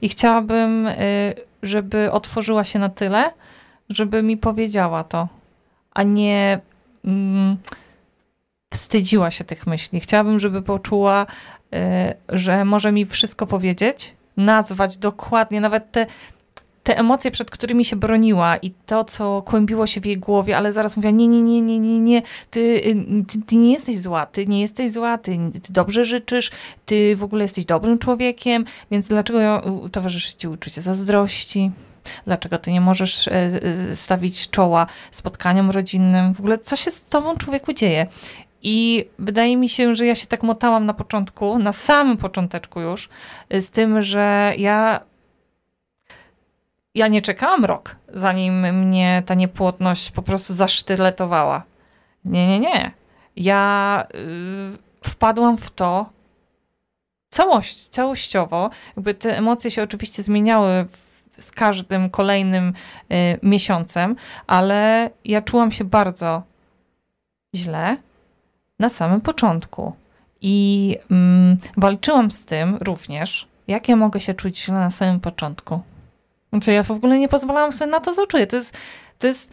I 0.00 0.08
chciałabym, 0.08 0.86
y, 0.86 1.34
żeby 1.62 2.12
otworzyła 2.12 2.64
się 2.64 2.78
na 2.78 2.88
tyle, 2.88 3.30
żeby 3.88 4.22
mi 4.22 4.36
powiedziała 4.36 5.04
to, 5.04 5.28
a 5.94 6.02
nie 6.02 6.60
mm, 7.04 7.56
wstydziła 8.72 9.30
się 9.30 9.44
tych 9.44 9.66
myśli. 9.66 10.00
Chciałabym, 10.00 10.38
żeby 10.38 10.62
poczuła, 10.62 11.26
y, 11.74 11.78
że 12.28 12.64
może 12.64 12.92
mi 12.92 13.06
wszystko 13.06 13.46
powiedzieć, 13.46 14.14
nazwać 14.36 14.96
dokładnie, 14.96 15.60
nawet 15.60 15.92
te 15.92 16.06
te 16.82 16.98
emocje, 16.98 17.30
przed 17.30 17.50
którymi 17.50 17.84
się 17.84 17.96
broniła 17.96 18.56
i 18.56 18.70
to, 18.86 19.04
co 19.04 19.42
kłębiło 19.42 19.86
się 19.86 20.00
w 20.00 20.06
jej 20.06 20.18
głowie, 20.18 20.56
ale 20.56 20.72
zaraz 20.72 20.96
mówiła, 20.96 21.10
nie, 21.10 21.28
nie, 21.28 21.42
nie, 21.42 21.60
nie, 21.60 21.78
nie, 21.78 22.00
nie, 22.00 22.22
ty, 22.50 22.82
ty, 23.28 23.42
ty 23.42 23.56
nie 23.56 23.72
jesteś 23.72 23.98
zła, 23.98 24.26
ty 24.26 24.46
nie 24.46 24.60
jesteś 24.60 24.90
zła, 24.90 25.18
ty, 25.18 25.38
ty, 25.62 25.72
dobrze 25.72 26.04
życzysz, 26.04 26.50
ty 26.86 27.16
w 27.16 27.24
ogóle 27.24 27.44
jesteś 27.44 27.64
dobrym 27.64 27.98
człowiekiem, 27.98 28.64
więc 28.90 29.08
dlaczego 29.08 29.62
towarzyszy 29.92 30.36
ci 30.36 30.48
uczucie 30.48 30.82
zazdrości? 30.82 31.70
Dlaczego 32.26 32.58
ty 32.58 32.72
nie 32.72 32.80
możesz 32.80 33.28
e, 33.28 33.32
e, 33.32 33.96
stawić 33.96 34.50
czoła 34.50 34.86
spotkaniom 35.10 35.70
rodzinnym? 35.70 36.34
W 36.34 36.40
ogóle 36.40 36.58
co 36.58 36.76
się 36.76 36.90
z 36.90 37.04
tobą 37.04 37.36
człowieku 37.36 37.72
dzieje? 37.72 38.06
I 38.62 39.04
wydaje 39.18 39.56
mi 39.56 39.68
się, 39.68 39.94
że 39.94 40.06
ja 40.06 40.14
się 40.14 40.26
tak 40.26 40.42
motałam 40.42 40.86
na 40.86 40.94
początku, 40.94 41.58
na 41.58 41.72
samym 41.72 42.16
począteczku 42.16 42.80
już, 42.80 43.08
z 43.50 43.70
tym, 43.70 44.02
że 44.02 44.52
ja 44.58 45.00
ja 46.94 47.08
nie 47.08 47.22
czekałam 47.22 47.64
rok, 47.64 47.96
zanim 48.14 48.60
mnie 48.60 49.22
ta 49.26 49.34
niepłodność 49.34 50.10
po 50.10 50.22
prostu 50.22 50.54
zasztyletowała. 50.54 51.62
Nie, 52.24 52.48
nie, 52.48 52.60
nie. 52.60 52.90
Ja 53.36 54.04
y, 55.04 55.08
wpadłam 55.08 55.56
w 55.58 55.70
to 55.70 56.10
całość, 57.30 57.88
całościowo. 57.88 58.70
Jakby 58.96 59.14
te 59.14 59.38
emocje 59.38 59.70
się 59.70 59.82
oczywiście 59.82 60.22
zmieniały 60.22 60.86
z 61.38 61.50
każdym 61.50 62.10
kolejnym 62.10 62.68
y, 62.68 63.38
miesiącem, 63.42 64.16
ale 64.46 65.10
ja 65.24 65.42
czułam 65.42 65.72
się 65.72 65.84
bardzo 65.84 66.42
źle 67.54 67.96
na 68.78 68.88
samym 68.88 69.20
początku. 69.20 69.92
I 70.40 70.96
mm, 71.10 71.56
walczyłam 71.76 72.30
z 72.30 72.44
tym 72.44 72.76
również, 72.80 73.48
jak 73.68 73.88
ja 73.88 73.96
mogę 73.96 74.20
się 74.20 74.34
czuć 74.34 74.64
źle 74.64 74.74
na 74.74 74.90
samym 74.90 75.20
początku. 75.20 75.80
Znaczy 76.52 76.72
ja 76.72 76.82
w 76.82 76.90
ogóle 76.90 77.18
nie 77.18 77.28
pozwalałam 77.28 77.72
sobie 77.72 77.90
na 77.90 78.00
to, 78.00 78.14
co 78.14 78.26
czuję. 78.26 78.46
To 78.46 78.56
jest, 78.56 78.76
to 79.18 79.26
jest, 79.26 79.52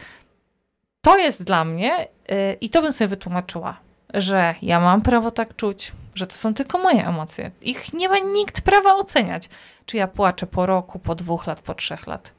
to 1.00 1.18
jest 1.18 1.44
dla 1.44 1.64
mnie 1.64 2.06
yy, 2.28 2.56
i 2.60 2.70
to 2.70 2.82
bym 2.82 2.92
sobie 2.92 3.08
wytłumaczyła, 3.08 3.76
że 4.14 4.54
ja 4.62 4.80
mam 4.80 5.02
prawo 5.02 5.30
tak 5.30 5.56
czuć, 5.56 5.92
że 6.14 6.26
to 6.26 6.34
są 6.34 6.54
tylko 6.54 6.78
moje 6.78 7.06
emocje. 7.06 7.50
Ich 7.62 7.92
nie 7.92 8.08
ma 8.08 8.18
nikt 8.18 8.60
prawa 8.60 8.94
oceniać. 8.94 9.48
Czy 9.86 9.96
ja 9.96 10.08
płaczę 10.08 10.46
po 10.46 10.66
roku, 10.66 10.98
po 10.98 11.14
dwóch 11.14 11.46
lat, 11.46 11.60
po 11.60 11.74
trzech 11.74 12.06
lat. 12.06 12.32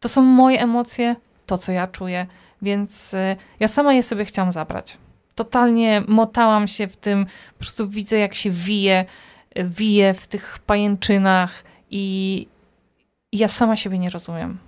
To 0.00 0.08
są 0.08 0.22
moje 0.22 0.60
emocje, 0.60 1.16
to 1.46 1.58
co 1.58 1.72
ja 1.72 1.86
czuję, 1.86 2.26
więc 2.62 3.12
yy, 3.12 3.36
ja 3.60 3.68
sama 3.68 3.94
je 3.94 4.02
sobie 4.02 4.24
chciałam 4.24 4.52
zabrać. 4.52 4.98
Totalnie 5.34 6.02
motałam 6.08 6.66
się 6.66 6.88
w 6.88 6.96
tym, 6.96 7.26
po 7.26 7.58
prostu 7.58 7.88
widzę 7.88 8.18
jak 8.18 8.34
się 8.34 8.50
wije, 8.50 9.04
wije 9.56 10.14
w 10.14 10.26
tych 10.26 10.58
pajęczynach 10.58 11.64
i 11.90 12.46
ja 13.32 13.48
sama 13.48 13.76
siebie 13.76 13.98
nie 13.98 14.10
rozumiem. 14.10 14.58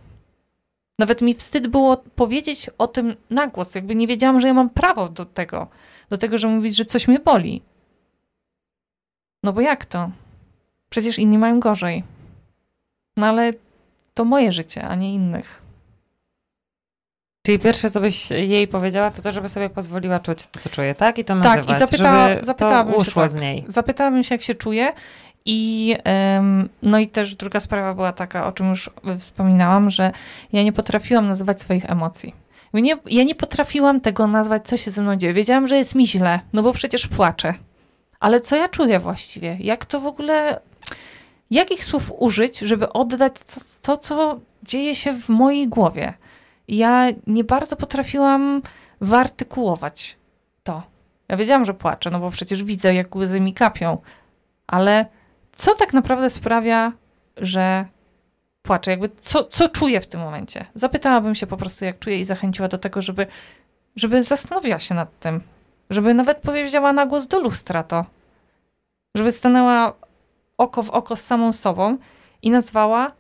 Nawet 0.99 1.23
mi 1.23 1.35
wstyd 1.35 1.69
było 1.69 1.97
powiedzieć 1.97 2.71
o 2.79 2.87
tym 2.87 3.17
na 3.31 3.47
głos. 3.47 3.75
Jakby 3.75 3.95
nie 3.95 4.07
wiedziałam, 4.07 4.41
że 4.41 4.49
ja 4.49 4.55
mam 4.55 4.71
prawo 4.71 5.09
do 5.09 5.27
tego. 5.27 5.67
Do 6.11 6.19
tego, 6.19 6.39
że 6.39 6.49
mówić, 6.49 6.77
że 6.77 6.85
coś 6.85 7.09
mnie 7.09 7.19
boli. 7.19 7.63
No 9.43 9.53
bo 9.53 9.61
jak 9.61 9.85
to? 9.85 10.11
Przecież 10.91 11.19
inni 11.19 11.39
mają 11.39 11.61
gorzej. 11.61 12.05
No 13.17 13.27
ale 13.27 13.53
to 14.15 14.25
moje 14.25 14.53
życie, 14.53 14.89
a 14.89 14.95
nie 14.95 15.15
innych. 15.15 15.63
Czyli 17.47 17.59
pierwsze, 17.59 17.91
co 17.91 18.01
byś 18.01 18.31
jej 18.31 18.69
powiedziała, 18.69 19.11
to 19.11 19.23
to, 19.23 19.33
żeby 19.33 19.49
sobie 19.49 19.71
pozwoliła 19.71 20.21
czuć 20.21 20.47
to, 20.47 20.59
co 20.59 20.69
czuje, 20.69 20.95
tak? 20.95 21.19
I 21.19 21.25
to 21.25 21.35
nazywać, 21.35 21.67
tak, 21.67 21.77
i 21.77 21.79
zapytała, 21.79 22.29
żeby 22.29 22.47
zapytałabym 22.47 22.95
to 22.95 23.01
uszło 23.01 23.23
się, 23.23 23.29
z 23.29 23.35
niej. 23.35 23.65
Zapytałabym 23.69 24.25
się, 24.25 24.35
jak 24.35 24.43
się 24.43 24.55
czuje 24.55 24.93
i 25.51 25.97
no 26.83 26.99
i 26.99 27.07
też 27.07 27.35
druga 27.35 27.61
sprawa 27.61 27.95
była 27.95 28.13
taka, 28.13 28.47
o 28.47 28.53
czym 28.53 28.71
już 28.71 28.91
wspominałam, 29.19 29.91
że 29.91 30.13
ja 30.53 30.63
nie 30.63 30.73
potrafiłam 30.73 31.29
nazywać 31.29 31.63
swoich 31.63 31.91
emocji. 31.91 32.35
Nie, 32.75 32.97
ja 33.07 33.25
nie 33.25 33.35
potrafiłam 33.35 34.01
tego 34.01 34.27
nazwać, 34.27 34.67
co 34.67 34.77
się 34.77 34.91
ze 34.91 35.03
mną 35.03 35.17
dzieje. 35.17 35.33
Wiedziałam, 35.33 35.67
że 35.67 35.77
jest 35.77 35.95
mi 35.95 36.07
źle, 36.07 36.41
no 36.53 36.63
bo 36.63 36.73
przecież 36.73 37.07
płaczę. 37.07 37.55
Ale 38.21 38.41
co 38.41 38.57
ja 38.57 38.69
czuję 38.69 38.99
właściwie? 38.99 39.57
Jak 39.61 39.85
to 39.85 40.01
w 40.01 40.07
ogóle, 40.07 40.61
jakich 41.51 41.85
słów 41.85 42.13
użyć, 42.19 42.59
żeby 42.59 42.93
oddać 42.93 43.33
to, 43.33 43.61
to 43.83 43.97
co 43.97 44.41
dzieje 44.63 44.95
się 44.95 45.13
w 45.13 45.29
mojej 45.29 45.69
głowie? 45.69 46.15
Ja 46.69 47.07
nie 47.27 47.45
bardzo 47.45 47.77
potrafiłam 47.77 48.63
wyartykułować 49.01 50.17
to. 50.63 50.83
Ja 51.29 51.37
wiedziałam, 51.37 51.65
że 51.65 51.75
płaczę, 51.75 52.11
no 52.11 52.21
bo 52.21 52.31
przecież 52.31 52.65
widzę, 52.65 52.95
jak 52.95 53.17
łzy 53.17 53.41
mi 53.41 53.55
kapią, 53.55 53.99
ale 54.67 55.07
co 55.59 55.75
tak 55.75 55.93
naprawdę 55.93 56.31
sprawia, 56.31 56.93
że 57.37 57.85
płaczę? 58.63 58.91
Jakby 58.91 59.11
co, 59.21 59.45
co 59.45 59.69
czuję 59.69 60.01
w 60.01 60.07
tym 60.07 60.21
momencie? 60.21 60.67
Zapytałabym 60.75 61.35
się 61.35 61.47
po 61.47 61.57
prostu, 61.57 61.85
jak 61.85 61.99
czuję 61.99 62.21
i 62.21 62.25
zachęciła 62.25 62.69
do 62.69 62.79
tego, 62.79 63.03
żeby, 63.03 63.27
żeby 63.97 64.25
zastanowiła 64.25 64.81
się 64.81 64.95
nad 64.95 65.19
tym. 65.19 65.41
Żeby 65.91 66.15
nawet 66.15 66.39
powiedziała 66.39 66.93
na 66.93 67.07
głos 67.07 67.27
do 67.27 67.41
lustra 67.41 67.83
to. 67.83 68.05
Żeby 69.15 69.33
stanęła 69.33 69.95
oko 70.59 70.83
w 70.83 70.91
oko 70.91 71.17
z 71.17 71.23
samą 71.23 71.53
sobą 71.53 71.99
i 72.43 72.51
nazwała 72.51 73.13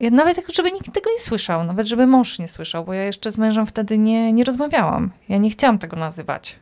nawet 0.00 0.52
żeby 0.54 0.72
nikt 0.72 0.92
tego 0.92 1.10
nie 1.10 1.20
słyszał, 1.20 1.64
nawet 1.64 1.86
żeby 1.86 2.06
mąż 2.06 2.38
nie 2.38 2.48
słyszał, 2.48 2.84
bo 2.84 2.94
ja 2.94 3.04
jeszcze 3.04 3.30
z 3.30 3.38
mężem 3.38 3.66
wtedy 3.66 3.98
nie, 3.98 4.32
nie 4.32 4.44
rozmawiałam. 4.44 5.10
Ja 5.28 5.38
nie 5.38 5.50
chciałam 5.50 5.78
tego 5.78 5.96
nazywać. 5.96 6.58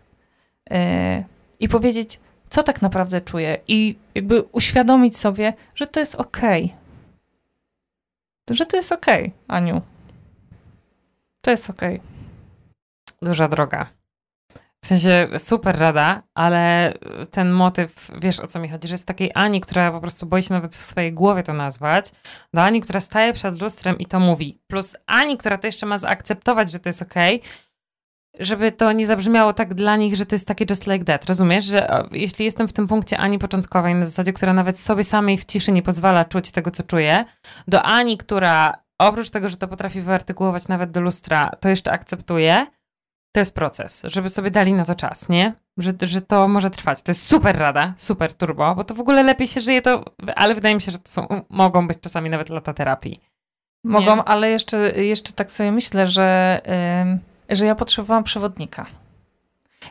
Yy, 0.70 0.76
I 1.60 1.68
powiedzieć, 1.68 2.20
co 2.52 2.62
tak 2.62 2.82
naprawdę 2.82 3.20
czuję 3.20 3.58
i 3.68 3.98
jakby 4.14 4.42
uświadomić 4.42 5.16
sobie, 5.18 5.52
że 5.74 5.86
to 5.86 6.00
jest 6.00 6.14
okej. 6.14 6.64
Okay. 6.64 8.56
Że 8.56 8.66
to 8.66 8.76
jest 8.76 8.92
okej, 8.92 9.24
okay, 9.24 9.56
Aniu. 9.56 9.82
To 11.40 11.50
jest 11.50 11.70
okej. 11.70 11.96
Okay. 11.96 13.28
Duża 13.28 13.48
droga. 13.48 13.86
W 14.84 14.86
sensie 14.86 15.28
super 15.38 15.78
rada, 15.78 16.22
ale 16.34 16.94
ten 17.30 17.52
motyw, 17.52 18.10
wiesz 18.20 18.40
o 18.40 18.46
co 18.46 18.60
mi 18.60 18.68
chodzi, 18.68 18.88
że 18.88 18.94
jest 18.94 19.06
takiej 19.06 19.30
Ani, 19.34 19.60
która 19.60 19.92
po 19.92 20.00
prostu 20.00 20.26
boi 20.26 20.42
się 20.42 20.54
nawet 20.54 20.74
w 20.74 20.82
swojej 20.82 21.12
głowie 21.12 21.42
to 21.42 21.52
nazwać, 21.52 22.12
do 22.54 22.62
Ani, 22.62 22.80
która 22.80 23.00
staje 23.00 23.32
przed 23.32 23.62
lustrem 23.62 23.98
i 23.98 24.06
to 24.06 24.20
mówi, 24.20 24.58
plus 24.66 24.96
Ani, 25.06 25.38
która 25.38 25.58
to 25.58 25.68
jeszcze 25.68 25.86
ma 25.86 25.98
zaakceptować, 25.98 26.70
że 26.70 26.78
to 26.78 26.88
jest 26.88 27.02
okej, 27.02 27.36
okay, 27.36 27.50
żeby 28.38 28.72
to 28.72 28.92
nie 28.92 29.06
zabrzmiało 29.06 29.52
tak 29.52 29.74
dla 29.74 29.96
nich, 29.96 30.16
że 30.16 30.26
to 30.26 30.34
jest 30.34 30.48
takie 30.48 30.64
just 30.70 30.86
like 30.86 31.04
that. 31.04 31.26
Rozumiesz, 31.26 31.64
że 31.64 32.08
jeśli 32.10 32.44
jestem 32.44 32.68
w 32.68 32.72
tym 32.72 32.88
punkcie 32.88 33.18
Ani 33.18 33.38
początkowej, 33.38 33.94
na 33.94 34.04
zasadzie, 34.04 34.32
która 34.32 34.52
nawet 34.52 34.78
sobie 34.78 35.04
samej 35.04 35.38
w 35.38 35.44
ciszy 35.44 35.72
nie 35.72 35.82
pozwala 35.82 36.24
czuć 36.24 36.50
tego, 36.50 36.70
co 36.70 36.82
czuję, 36.82 37.24
do 37.68 37.82
Ani, 37.82 38.18
która 38.18 38.82
oprócz 38.98 39.30
tego, 39.30 39.48
że 39.48 39.56
to 39.56 39.68
potrafi 39.68 40.00
wyartykułować 40.00 40.68
nawet 40.68 40.90
do 40.90 41.00
lustra, 41.00 41.50
to 41.60 41.68
jeszcze 41.68 41.92
akceptuje, 41.92 42.66
to 43.34 43.40
jest 43.40 43.54
proces, 43.54 44.02
żeby 44.04 44.28
sobie 44.28 44.50
dali 44.50 44.72
na 44.72 44.84
to 44.84 44.94
czas, 44.94 45.28
nie? 45.28 45.52
Że, 45.78 45.92
że 46.02 46.20
to 46.20 46.48
może 46.48 46.70
trwać. 46.70 47.02
To 47.02 47.10
jest 47.10 47.26
super 47.26 47.58
rada, 47.58 47.94
super 47.96 48.34
turbo, 48.34 48.74
bo 48.74 48.84
to 48.84 48.94
w 48.94 49.00
ogóle 49.00 49.22
lepiej 49.22 49.46
się 49.46 49.60
żyje, 49.60 49.82
to, 49.82 50.04
ale 50.36 50.54
wydaje 50.54 50.74
mi 50.74 50.80
się, 50.80 50.92
że 50.92 50.98
to 50.98 51.10
są, 51.10 51.26
mogą 51.50 51.88
być 51.88 52.00
czasami 52.00 52.30
nawet 52.30 52.48
lata 52.48 52.74
terapii. 52.74 53.20
Mogą, 53.84 54.16
nie? 54.16 54.24
ale 54.24 54.50
jeszcze, 54.50 55.02
jeszcze 55.02 55.32
tak 55.32 55.50
sobie 55.50 55.72
myślę, 55.72 56.06
że... 56.06 56.60
Yy 57.12 57.31
że 57.52 57.66
ja 57.66 57.74
potrzebowałam 57.74 58.24
przewodnika. 58.24 58.86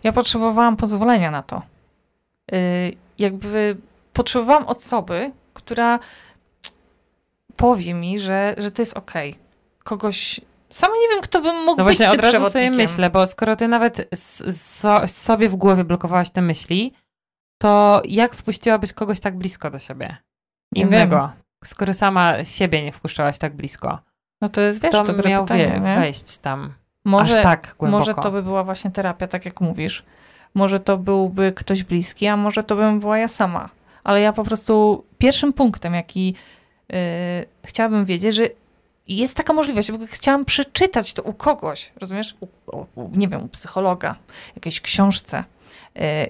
Ja 0.04 0.14
potrzebowałam 0.14 0.78
pozwolenia 0.78 1.32
na 1.32 1.44
to. 1.44 1.62
Yy, 2.52 2.58
jakby 3.18 3.78
potrzebowałam 4.14 4.66
osoby, 4.68 5.32
która 5.54 6.00
powie 7.56 7.94
mi, 7.94 8.20
że, 8.20 8.56
że 8.58 8.72
to 8.72 8.82
jest 8.82 8.98
okej. 8.98 9.32
Okay. 9.32 9.44
Kogoś. 9.84 10.42
Sama 10.70 10.94
nie 11.02 11.10
wiem, 11.10 11.22
kto 11.22 11.42
by 11.42 11.54
mógł 11.54 11.78
no 11.78 11.86
być 11.86 11.98
właśnie, 11.98 12.10
od 12.10 12.22
razu 12.22 12.50
sobie 12.50 12.72
myślę, 12.72 13.10
bo 13.10 13.28
skoro 13.28 13.56
ty 13.56 13.68
nawet 13.68 14.10
so, 14.52 15.08
sobie 15.08 15.50
w 15.50 15.56
głowie 15.56 15.84
blokowałaś 15.84 16.30
te 16.30 16.42
myśli, 16.42 16.94
to 17.62 18.02
jak 18.06 18.36
wpuściłabyś 18.36 18.94
kogoś 18.94 19.20
tak 19.20 19.38
blisko 19.38 19.72
do 19.72 19.80
siebie? 19.80 20.18
Innego. 20.76 21.32
Skoro 21.64 21.94
sama 21.94 22.44
siebie 22.44 22.84
nie 22.84 22.92
wpuszczałaś 22.92 23.38
tak 23.38 23.56
blisko. 23.56 24.00
No 24.42 24.50
to 24.50 24.62
jest, 24.62 24.82
wiesz, 24.82 24.92
to 24.92 25.14
miał 25.14 25.44
pytanie, 25.44 25.82
wejść 25.84 26.38
tam. 26.38 26.74
Może, 27.04 27.44
tak 27.44 27.76
może 27.80 28.14
to 28.14 28.32
by 28.32 28.44
była 28.44 28.64
właśnie 28.64 28.92
terapia, 28.92 29.28
tak 29.28 29.46
jak 29.46 29.62
mówisz. 29.62 30.04
Może 30.54 30.80
to 30.80 30.98
byłby 30.98 31.54
ktoś 31.56 31.84
bliski, 31.84 32.28
a 32.28 32.38
może 32.38 32.64
to 32.64 32.76
bym 32.76 33.00
była 33.00 33.18
ja 33.18 33.28
sama. 33.28 33.70
Ale 34.04 34.22
ja 34.22 34.34
po 34.34 34.44
prostu 34.44 35.04
pierwszym 35.18 35.54
punktem, 35.54 35.94
jaki 35.94 36.36
yy, 36.90 36.98
chciałabym 37.66 38.06
wiedzieć, 38.06 38.36
że 38.36 38.44
jest 39.08 39.36
taka 39.36 39.54
możliwość, 39.54 39.92
bo 39.92 39.98
chciałam 40.08 40.46
przeczytać 40.46 41.14
to 41.14 41.24
u 41.24 41.34
kogoś, 41.34 41.92
rozumiesz? 41.96 42.36
U, 42.40 42.48
u, 42.96 43.10
nie 43.14 43.28
wiem, 43.28 43.44
u 43.44 43.48
psychologa, 43.48 44.16
jakiejś 44.56 44.82
książce. 44.82 45.44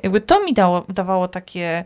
Jakby 0.03 0.21
to 0.21 0.45
mi 0.45 0.53
dało, 0.53 0.85
dawało 0.89 1.27
takie 1.27 1.83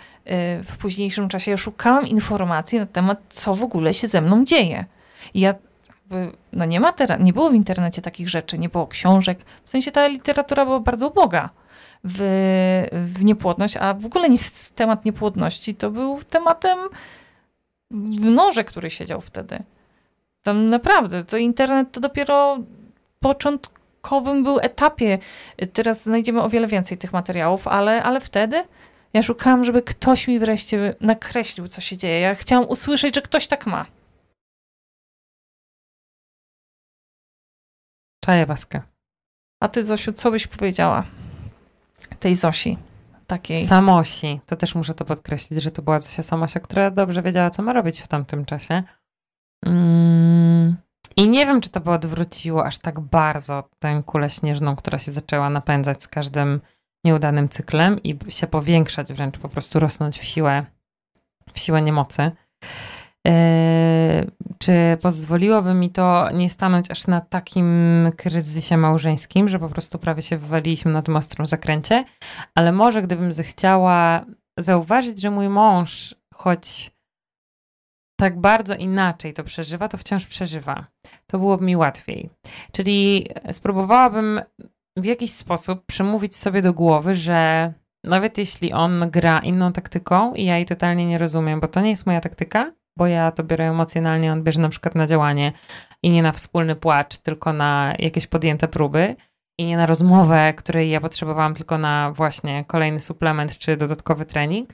w 0.63 0.77
późniejszym 0.79 1.29
czasie. 1.29 1.51
Ja 1.51 1.57
szukałam 1.57 2.07
informacji 2.07 2.79
na 2.79 2.85
temat, 2.85 3.17
co 3.29 3.55
w 3.55 3.63
ogóle 3.63 3.93
się 3.93 4.07
ze 4.07 4.21
mną 4.21 4.45
dzieje. 4.45 4.85
I 5.33 5.39
ja 5.39 5.53
no 6.53 6.65
nie 6.65 6.79
ma 6.79 6.93
teraz, 6.93 7.19
nie 7.21 7.33
było 7.33 7.49
w 7.49 7.55
internecie 7.55 8.01
takich 8.01 8.29
rzeczy, 8.29 8.57
nie 8.57 8.69
było 8.69 8.87
książek. 8.87 9.39
W 9.63 9.69
sensie 9.69 9.91
ta 9.91 10.07
literatura 10.07 10.65
była 10.65 10.79
bardzo 10.79 11.07
uboga 11.07 11.49
w, 12.03 12.19
w 12.91 13.23
niepłodność, 13.23 13.77
a 13.77 13.93
w 13.93 14.05
ogóle 14.05 14.29
nie, 14.29 14.37
temat 14.75 15.05
niepłodności 15.05 15.75
to 15.75 15.91
był 15.91 16.23
tematem 16.29 16.77
w 17.91 18.29
noże, 18.29 18.63
który 18.63 18.89
siedział 18.89 19.21
wtedy. 19.21 19.63
Tam 20.43 20.69
naprawdę, 20.69 21.23
to 21.23 21.37
internet 21.37 21.91
to 21.91 21.99
dopiero 21.99 22.57
początkowym 23.19 24.43
był 24.43 24.59
etapie. 24.59 25.17
Teraz 25.73 26.03
znajdziemy 26.03 26.41
o 26.41 26.49
wiele 26.49 26.67
więcej 26.67 26.97
tych 26.97 27.13
materiałów, 27.13 27.67
ale, 27.67 28.03
ale 28.03 28.19
wtedy 28.19 28.63
ja 29.13 29.23
szukałam, 29.23 29.63
żeby 29.63 29.81
ktoś 29.81 30.27
mi 30.27 30.39
wreszcie 30.39 30.95
nakreślił, 31.01 31.67
co 31.67 31.81
się 31.81 31.97
dzieje. 31.97 32.19
Ja 32.19 32.35
chciałam 32.35 32.69
usłyszeć, 32.69 33.15
że 33.15 33.21
ktoś 33.21 33.47
tak 33.47 33.67
ma. 33.67 33.85
Czaję 38.25 38.45
waskę. 38.45 38.81
A 39.59 39.67
ty, 39.67 39.85
Zosiu, 39.85 40.13
co 40.13 40.31
byś 40.31 40.47
powiedziała 40.47 41.03
tej 42.19 42.35
Zosi? 42.35 42.77
Takiej. 43.27 43.65
Samosi. 43.65 44.39
To 44.45 44.55
też 44.55 44.75
muszę 44.75 44.93
to 44.93 45.05
podkreślić, 45.05 45.61
że 45.61 45.71
to 45.71 45.81
była 45.81 45.99
Zosia 45.99 46.23
Samosia, 46.23 46.59
która 46.59 46.91
dobrze 46.91 47.21
wiedziała, 47.21 47.49
co 47.49 47.63
ma 47.63 47.73
robić 47.73 48.01
w 48.01 48.07
tamtym 48.07 48.45
czasie. 48.45 48.83
Mm. 49.65 50.75
I 51.15 51.29
nie 51.29 51.45
wiem, 51.45 51.61
czy 51.61 51.69
to 51.69 51.79
by 51.79 51.91
odwróciło 51.91 52.65
aż 52.65 52.79
tak 52.79 52.99
bardzo 52.99 53.69
tę 53.79 54.03
kulę 54.05 54.29
śnieżną, 54.29 54.75
która 54.75 54.99
się 54.99 55.11
zaczęła 55.11 55.49
napędzać 55.49 56.03
z 56.03 56.07
każdym 56.07 56.61
nieudanym 57.03 57.49
cyklem 57.49 58.03
i 58.03 58.19
się 58.29 58.47
powiększać, 58.47 59.13
wręcz 59.13 59.37
po 59.37 59.49
prostu 59.49 59.79
rosnąć 59.79 60.19
w 60.19 60.23
siłę, 60.23 60.65
w 61.53 61.59
siłę 61.59 61.81
niemocy. 61.81 62.31
Yy, 63.25 64.31
czy 64.57 64.97
pozwoliłoby 65.01 65.73
mi 65.73 65.89
to 65.89 66.29
nie 66.33 66.49
stanąć 66.49 66.91
aż 66.91 67.07
na 67.07 67.21
takim 67.21 68.11
kryzysie 68.17 68.77
małżeńskim, 68.77 69.49
że 69.49 69.59
po 69.59 69.69
prostu 69.69 69.99
prawie 69.99 70.21
się 70.21 70.37
wywaliliśmy 70.37 70.91
na 70.91 71.01
tym 71.01 71.15
ostrym 71.15 71.45
zakręcie, 71.45 72.05
ale 72.55 72.71
może 72.71 73.01
gdybym 73.01 73.31
zechciała 73.31 74.25
zauważyć, 74.59 75.21
że 75.21 75.31
mój 75.31 75.49
mąż, 75.49 76.15
choć 76.33 76.95
tak 78.19 78.39
bardzo 78.39 78.75
inaczej 78.75 79.33
to 79.33 79.43
przeżywa, 79.43 79.87
to 79.87 79.97
wciąż 79.97 80.25
przeżywa. 80.25 80.85
To 81.27 81.39
byłoby 81.39 81.65
mi 81.65 81.75
łatwiej. 81.75 82.29
Czyli 82.71 83.27
spróbowałabym 83.51 84.41
w 84.97 85.05
jakiś 85.05 85.31
sposób 85.31 85.85
przemówić 85.85 86.35
sobie 86.35 86.61
do 86.61 86.73
głowy, 86.73 87.15
że 87.15 87.73
nawet 88.03 88.37
jeśli 88.37 88.73
on 88.73 89.09
gra 89.11 89.39
inną 89.39 89.71
taktyką 89.71 90.33
i 90.33 90.45
ja 90.45 90.55
jej 90.55 90.65
totalnie 90.65 91.05
nie 91.05 91.17
rozumiem, 91.17 91.59
bo 91.59 91.67
to 91.67 91.81
nie 91.81 91.89
jest 91.89 92.05
moja 92.05 92.21
taktyka, 92.21 92.71
bo 92.97 93.07
ja 93.07 93.31
to 93.31 93.43
biorę 93.43 93.69
emocjonalnie, 93.69 94.31
on 94.31 94.43
bierze 94.43 94.61
na 94.61 94.69
przykład 94.69 94.95
na 94.95 95.07
działanie 95.07 95.51
i 96.03 96.09
nie 96.09 96.23
na 96.23 96.31
wspólny 96.31 96.75
płacz, 96.75 97.17
tylko 97.17 97.53
na 97.53 97.93
jakieś 97.99 98.27
podjęte 98.27 98.67
próby 98.67 99.15
i 99.59 99.65
nie 99.65 99.77
na 99.77 99.85
rozmowę, 99.85 100.53
której 100.57 100.89
ja 100.89 101.01
potrzebowałam 101.01 101.53
tylko 101.53 101.77
na 101.77 102.11
właśnie 102.11 102.65
kolejny 102.65 102.99
suplement 102.99 103.57
czy 103.57 103.77
dodatkowy 103.77 104.25
trening, 104.25 104.69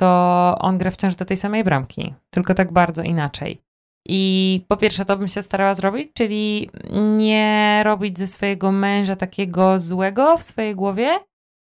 to 0.00 0.54
on 0.58 0.78
gra 0.78 0.90
wciąż 0.90 1.14
do 1.14 1.24
tej 1.24 1.36
samej 1.36 1.64
bramki, 1.64 2.14
tylko 2.30 2.54
tak 2.54 2.72
bardzo 2.72 3.02
inaczej. 3.02 3.60
I 4.08 4.64
po 4.68 4.76
pierwsze, 4.76 5.04
to 5.04 5.16
bym 5.16 5.28
się 5.28 5.42
starała 5.42 5.74
zrobić, 5.74 6.12
czyli 6.14 6.70
nie 7.16 7.82
robić 7.84 8.18
ze 8.18 8.26
swojego 8.26 8.72
męża 8.72 9.16
takiego 9.16 9.78
złego 9.78 10.36
w 10.36 10.42
swojej 10.42 10.74
głowie, 10.74 11.18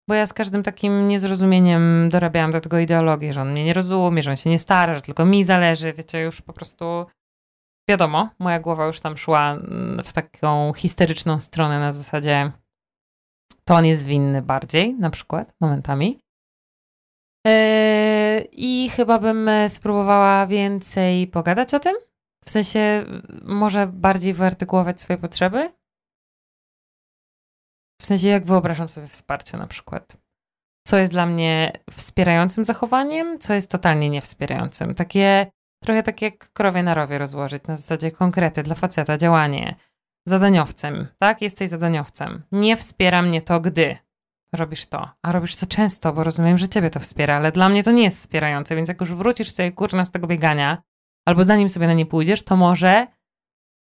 bo 0.08 0.14
ja 0.14 0.26
z 0.26 0.34
każdym 0.34 0.64
takim 0.64 1.08
niezrozumieniem 1.08 2.10
dorabiałam 2.10 2.52
do 2.52 2.62
tego 2.62 2.80
ideologię, 2.80 3.34
że 3.34 3.42
on 3.42 3.52
mnie 3.52 3.66
nie 3.66 3.74
rozumie, 3.74 4.24
że 4.24 4.32
on 4.32 4.38
się 4.38 4.50
nie 4.50 4.60
stara, 4.60 4.96
że 4.96 5.02
tylko 5.02 5.26
mi 5.26 5.44
zależy, 5.44 5.94
wiecie, 5.94 6.22
już 6.22 6.42
po 6.42 6.54
prostu 6.54 7.06
wiadomo, 7.90 8.30
moja 8.40 8.60
głowa 8.60 8.86
już 8.88 9.00
tam 9.00 9.18
szła 9.18 9.52
mm, 9.52 10.04
w 10.04 10.14
taką 10.14 10.74
histeryczną 10.74 11.40
stronę 11.40 11.80
na 11.80 11.92
zasadzie 11.92 12.52
to 13.66 13.76
on 13.76 13.86
jest 13.86 14.06
winny 14.06 14.42
bardziej, 14.42 14.94
na 14.94 15.10
przykład, 15.10 15.54
momentami. 15.60 16.20
Yy, 17.46 18.48
I 18.52 18.90
chyba 18.90 19.20
bym 19.20 19.50
spróbowała 19.68 20.48
więcej 20.48 21.28
pogadać 21.28 21.74
o 21.74 21.80
tym. 21.80 21.96
W 22.46 22.50
sensie, 22.50 23.06
może 23.44 23.88
bardziej 23.88 24.34
wyartykułować 24.34 25.02
swoje 25.02 25.18
potrzeby, 25.18 25.70
w 28.02 28.06
sensie, 28.06 28.28
jak 28.28 28.46
wyobrażam 28.46 28.90
sobie 28.90 29.08
wsparcie 29.08 29.58
na 29.58 29.68
przykład. 29.68 30.18
Co 30.88 30.98
jest 30.98 31.12
dla 31.12 31.26
mnie 31.26 31.72
wspierającym 31.92 32.64
zachowaniem, 32.64 33.40
co 33.40 33.54
jest 33.54 33.72
totalnie 33.72 34.10
niewspierającym. 34.10 34.96
Takie, 34.96 35.52
trochę 35.84 36.04
tak 36.04 36.22
jak 36.22 36.54
krowie 36.54 36.84
na 36.84 36.94
rowie 36.94 37.18
rozłożyć, 37.18 37.64
na 37.68 37.76
zasadzie 37.76 38.12
konkrety 38.12 38.64
dla 38.64 38.76
faceta, 38.76 39.18
działanie. 39.18 39.76
Zadaniowcem, 40.28 41.08
tak? 41.20 41.42
Jesteś 41.42 41.70
zadaniowcem. 41.70 42.44
Nie 42.52 42.78
wspiera 42.78 43.22
mnie 43.22 43.42
to, 43.42 43.60
gdy 43.60 43.98
robisz 44.56 44.86
to, 44.86 45.10
a 45.24 45.32
robisz 45.32 45.56
to 45.56 45.66
często, 45.66 46.14
bo 46.14 46.24
rozumiem, 46.24 46.58
że 46.58 46.70
ciebie 46.70 46.90
to 46.90 47.00
wspiera, 47.00 47.36
ale 47.36 47.52
dla 47.52 47.70
mnie 47.70 47.84
to 47.84 47.92
nie 47.92 48.04
jest 48.04 48.18
wspierające, 48.18 48.76
więc 48.76 48.90
jak 48.90 49.02
już 49.02 49.14
wrócisz 49.14 49.52
sobie 49.52 49.72
kurna 49.72 50.06
z 50.06 50.12
tego 50.12 50.28
biegania, 50.28 50.84
albo 51.28 51.44
zanim 51.44 51.70
sobie 51.70 51.88
na 51.88 51.94
nie 51.94 52.06
pójdziesz, 52.06 52.44
to 52.44 52.58
może 52.58 53.08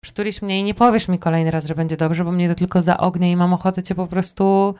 przytulisz 0.03 0.41
mnie 0.41 0.59
i 0.59 0.63
nie 0.63 0.73
powiesz 0.73 1.07
mi 1.07 1.19
kolejny 1.19 1.51
raz, 1.51 1.65
że 1.65 1.75
będzie 1.75 1.97
dobrze, 1.97 2.23
bo 2.23 2.31
mnie 2.31 2.49
to 2.49 2.55
tylko 2.55 2.81
zaognia 2.81 3.27
i 3.27 3.35
mam 3.35 3.53
ochotę 3.53 3.83
cię 3.83 3.95
po 3.95 4.07
prostu 4.07 4.75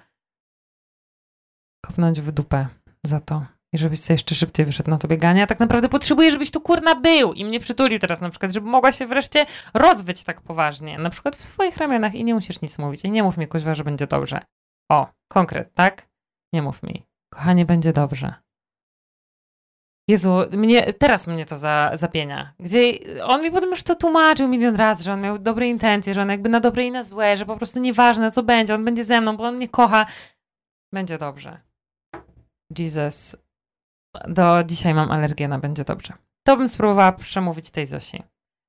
kopnąć 1.86 2.21
w 2.21 2.32
dupę 2.32 2.67
za 3.06 3.19
to. 3.19 3.45
I 3.73 3.77
żebyś 3.77 3.99
sobie 3.99 4.13
jeszcze 4.13 4.36
szybciej 4.36 4.65
wyszedł 4.65 4.89
na 4.89 4.97
to 4.97 5.08
bieganie. 5.08 5.43
A 5.43 5.47
tak 5.47 5.60
naprawdę 5.60 5.89
potrzebuję, 5.89 6.32
żebyś 6.32 6.51
tu 6.51 6.62
kurna 6.62 6.95
był 6.95 7.34
i 7.34 7.45
mnie 7.45 7.60
przytulił 7.60 7.99
teraz 7.99 8.21
na 8.21 8.30
przykład, 8.30 8.51
żeby 8.51 8.67
mogła 8.67 8.91
się 8.91 9.08
wreszcie 9.08 9.45
rozwyć 9.73 10.23
tak 10.23 10.41
poważnie. 10.41 10.97
Na 10.97 11.10
przykład 11.10 11.36
w 11.36 11.43
swoich 11.43 11.77
ramionach 11.77 12.15
i 12.15 12.23
nie 12.23 12.34
musisz 12.34 12.62
nic 12.62 12.80
mówić. 12.80 13.06
I 13.06 13.12
nie 13.12 13.23
mów 13.23 13.38
mi, 13.38 13.47
kuźwa, 13.47 13.75
że 13.75 13.84
będzie 13.84 14.08
dobrze. 14.08 14.39
O, 14.91 15.08
konkret, 15.32 15.73
tak? 15.73 16.08
Nie 16.53 16.62
mów 16.62 16.84
mi. 16.84 17.03
Kochanie, 17.34 17.65
będzie 17.65 17.93
dobrze. 17.93 18.34
Jezu, 20.09 20.37
mnie, 20.51 20.93
teraz 20.93 21.27
mnie 21.27 21.45
to 21.45 21.57
za, 21.57 21.91
zapienia. 21.93 22.53
Gdzie 22.59 22.91
on 23.23 23.43
mi 23.43 23.51
potem 23.51 23.69
już 23.69 23.83
to 23.83 23.95
tłumaczył 23.95 24.47
milion 24.47 24.75
razy, 24.75 25.03
że 25.03 25.13
on 25.13 25.21
miał 25.21 25.39
dobre 25.39 25.67
intencje, 25.67 26.13
że 26.13 26.21
on 26.21 26.29
jakby 26.29 26.49
na 26.49 26.59
dobre 26.59 26.85
i 26.85 26.91
na 26.91 27.03
złe, 27.03 27.37
że 27.37 27.45
po 27.45 27.57
prostu 27.57 27.79
nieważne 27.79 28.31
co 28.31 28.43
będzie, 28.43 28.75
on 28.75 28.85
będzie 28.85 29.05
ze 29.05 29.21
mną, 29.21 29.37
bo 29.37 29.43
on 29.43 29.55
mnie 29.55 29.69
kocha. 29.69 30.05
Będzie 30.93 31.17
dobrze. 31.17 31.61
Jesus. 32.79 33.35
Do 34.27 34.63
dzisiaj 34.63 34.93
mam 34.93 35.11
alergię 35.11 35.47
na 35.47 35.59
będzie 35.59 35.83
dobrze. 35.83 36.13
To 36.47 36.57
bym 36.57 36.67
spróbowała 36.67 37.11
przemówić 37.11 37.69
tej 37.69 37.85
Zosi. 37.85 38.23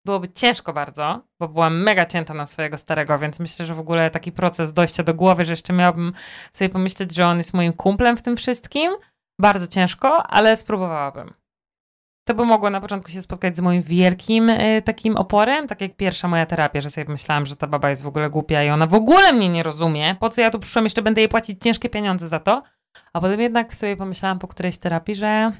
Byłoby 0.06 0.28
ciężko 0.28 0.72
bardzo, 0.72 1.20
bo 1.40 1.48
byłam 1.48 1.82
mega 1.82 2.06
cięta 2.06 2.34
na 2.34 2.46
swojego 2.46 2.78
starego, 2.78 3.18
więc 3.18 3.40
myślę, 3.40 3.66
że 3.66 3.74
w 3.74 3.80
ogóle 3.80 4.10
taki 4.10 4.32
proces 4.32 4.72
dojścia 4.72 5.02
do 5.02 5.14
głowy, 5.14 5.44
że 5.44 5.52
jeszcze 5.52 5.72
miałabym 5.72 6.12
sobie 6.52 6.68
pomyśleć, 6.68 7.14
że 7.14 7.26
on 7.26 7.36
jest 7.36 7.54
moim 7.54 7.72
kumplem 7.72 8.16
w 8.16 8.22
tym 8.22 8.36
wszystkim, 8.36 8.92
bardzo 9.40 9.66
ciężko, 9.66 10.26
ale 10.26 10.56
spróbowałabym. 10.56 11.34
To 12.28 12.34
by 12.34 12.44
mogło 12.44 12.70
na 12.70 12.80
początku 12.80 13.10
się 13.10 13.22
spotkać 13.22 13.56
z 13.56 13.60
moim 13.60 13.82
wielkim 13.82 14.50
y, 14.50 14.82
takim 14.84 15.16
oporem, 15.16 15.66
tak 15.68 15.80
jak 15.80 15.96
pierwsza 15.96 16.28
moja 16.28 16.46
terapia, 16.46 16.80
że 16.80 16.90
sobie 16.90 17.08
myślałam, 17.08 17.46
że 17.46 17.56
ta 17.56 17.66
baba 17.66 17.90
jest 17.90 18.02
w 18.02 18.06
ogóle 18.06 18.30
głupia 18.30 18.64
i 18.64 18.70
ona 18.70 18.86
w 18.86 18.94
ogóle 18.94 19.32
mnie 19.32 19.48
nie 19.48 19.62
rozumie. 19.62 20.16
Po 20.20 20.28
co 20.28 20.40
ja 20.40 20.50
tu 20.50 20.58
przyszłam, 20.58 20.84
jeszcze 20.84 21.02
będę 21.02 21.20
jej 21.20 21.28
płacić 21.28 21.62
ciężkie 21.62 21.88
pieniądze 21.88 22.28
za 22.28 22.40
to. 22.40 22.62
A 23.12 23.20
potem 23.20 23.40
jednak 23.40 23.74
sobie 23.74 23.96
pomyślałam 23.96 24.38
po 24.38 24.48
którejś 24.48 24.78
terapii, 24.78 25.14
że 25.14 25.52